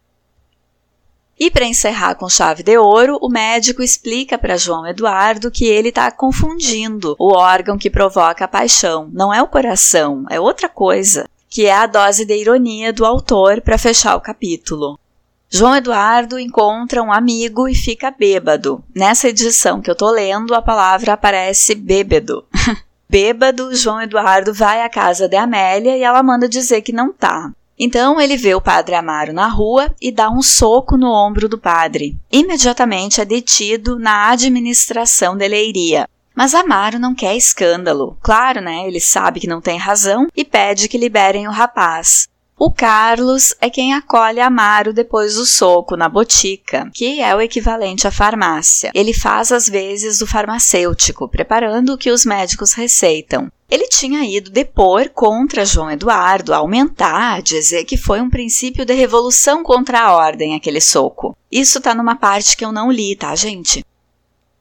[1.42, 5.90] E para encerrar com chave de ouro, o médico explica para João Eduardo que ele
[5.90, 9.10] está confundindo o órgão que provoca a paixão.
[9.12, 13.60] Não é o coração, é outra coisa, que é a dose de ironia do autor
[13.60, 15.00] para fechar o capítulo.
[15.50, 18.84] João Eduardo encontra um amigo e fica bêbado.
[18.94, 22.46] Nessa edição que eu tô lendo, a palavra aparece bêbado.
[23.10, 27.52] bêbado, João Eduardo vai à casa de Amélia e ela manda dizer que não tá.
[27.84, 31.58] Então ele vê o padre Amaro na rua e dá um soco no ombro do
[31.58, 32.16] padre.
[32.32, 36.08] Imediatamente é detido na administração de Leiria.
[36.36, 38.16] Mas Amaro não quer escândalo.
[38.22, 38.88] Claro, né?
[38.88, 42.30] Ele sabe que não tem razão e pede que liberem o rapaz.
[42.64, 48.08] O Carlos é quem acolhe Amaro depois do soco na botica, que é o equivalente
[48.08, 48.92] à farmácia.
[48.94, 53.52] Ele faz às vezes o farmacêutico, preparando o que os médicos receitam.
[53.72, 59.64] Ele tinha ido depor contra João Eduardo, aumentar, dizer que foi um princípio de revolução
[59.64, 61.38] contra a ordem aquele soco.
[61.50, 63.86] Isso tá numa parte que eu não li, tá, gente?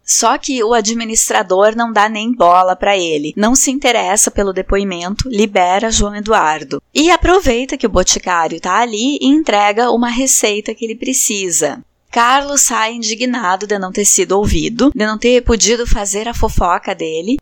[0.04, 5.28] Só que o administrador não dá nem bola para ele, não se interessa pelo depoimento,
[5.28, 10.84] libera João Eduardo e aproveita que o boticário está ali e entrega uma receita que
[10.84, 11.82] ele precisa.
[12.12, 16.94] Carlos sai indignado de não ter sido ouvido, de não ter podido fazer a fofoca
[16.94, 17.36] dele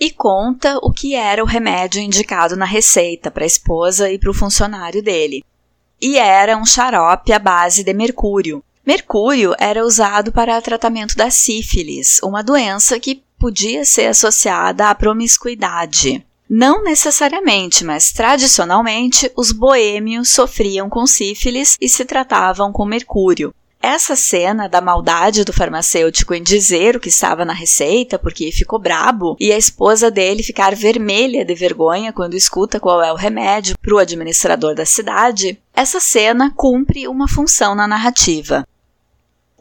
[0.00, 4.30] e conta o que era o remédio indicado na receita para a esposa e para
[4.30, 5.44] o funcionário dele.
[6.00, 12.18] E era um xarope à base de mercúrio, Mercúrio era usado para tratamento da sífilis,
[12.24, 16.26] uma doença que podia ser associada à promiscuidade.
[16.48, 23.54] Não necessariamente, mas tradicionalmente os boêmios sofriam com sífilis e se tratavam com mercúrio.
[23.82, 28.78] Essa cena da maldade do farmacêutico em dizer o que estava na receita, porque ficou
[28.78, 33.78] brabo, e a esposa dele ficar vermelha de vergonha quando escuta qual é o remédio
[33.78, 38.66] para o administrador da cidade, essa cena cumpre uma função na narrativa.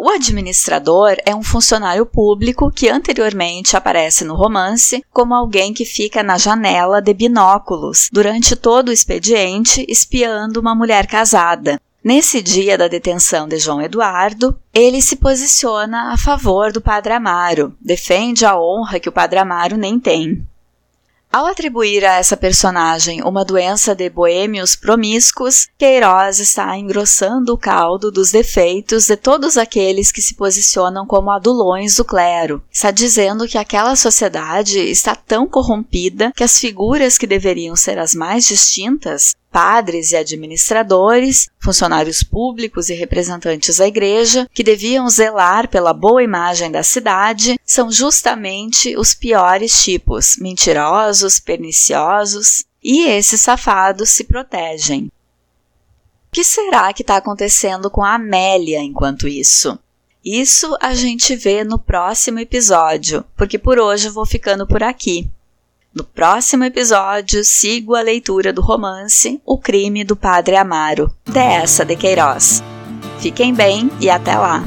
[0.02, 6.24] O administrador é um funcionário público que anteriormente aparece no romance como alguém que fica
[6.24, 11.80] na janela de binóculos durante todo o expediente espiando uma mulher casada.
[12.02, 17.76] Nesse dia da detenção de João Eduardo, ele se posiciona a favor do Padre Amaro,
[17.82, 20.48] defende a honra que o Padre Amaro nem tem.
[21.32, 28.10] Ao atribuir a essa personagem uma doença de boêmios promíscuos, Queiroz está engrossando o caldo
[28.10, 32.64] dos defeitos de todos aqueles que se posicionam como adulões do clero.
[32.72, 38.16] Está dizendo que aquela sociedade está tão corrompida que as figuras que deveriam ser as
[38.16, 45.94] mais distintas padres e administradores, funcionários públicos e representantes da igreja, que deviam zelar pela
[45.94, 54.24] boa imagem da cidade, são justamente os piores tipos, mentirosos, perniciosos, e esses safados se
[54.24, 55.12] protegem.
[56.30, 59.78] O que será que está acontecendo com a Amélia enquanto isso?
[60.24, 65.30] Isso a gente vê no próximo episódio, porque por hoje eu vou ficando por aqui.
[66.00, 71.98] No próximo episódio, sigo a leitura do romance O Crime do Padre Amaro, dessa de
[71.98, 72.64] Queiroz.
[73.20, 74.64] Fiquem bem e até lá!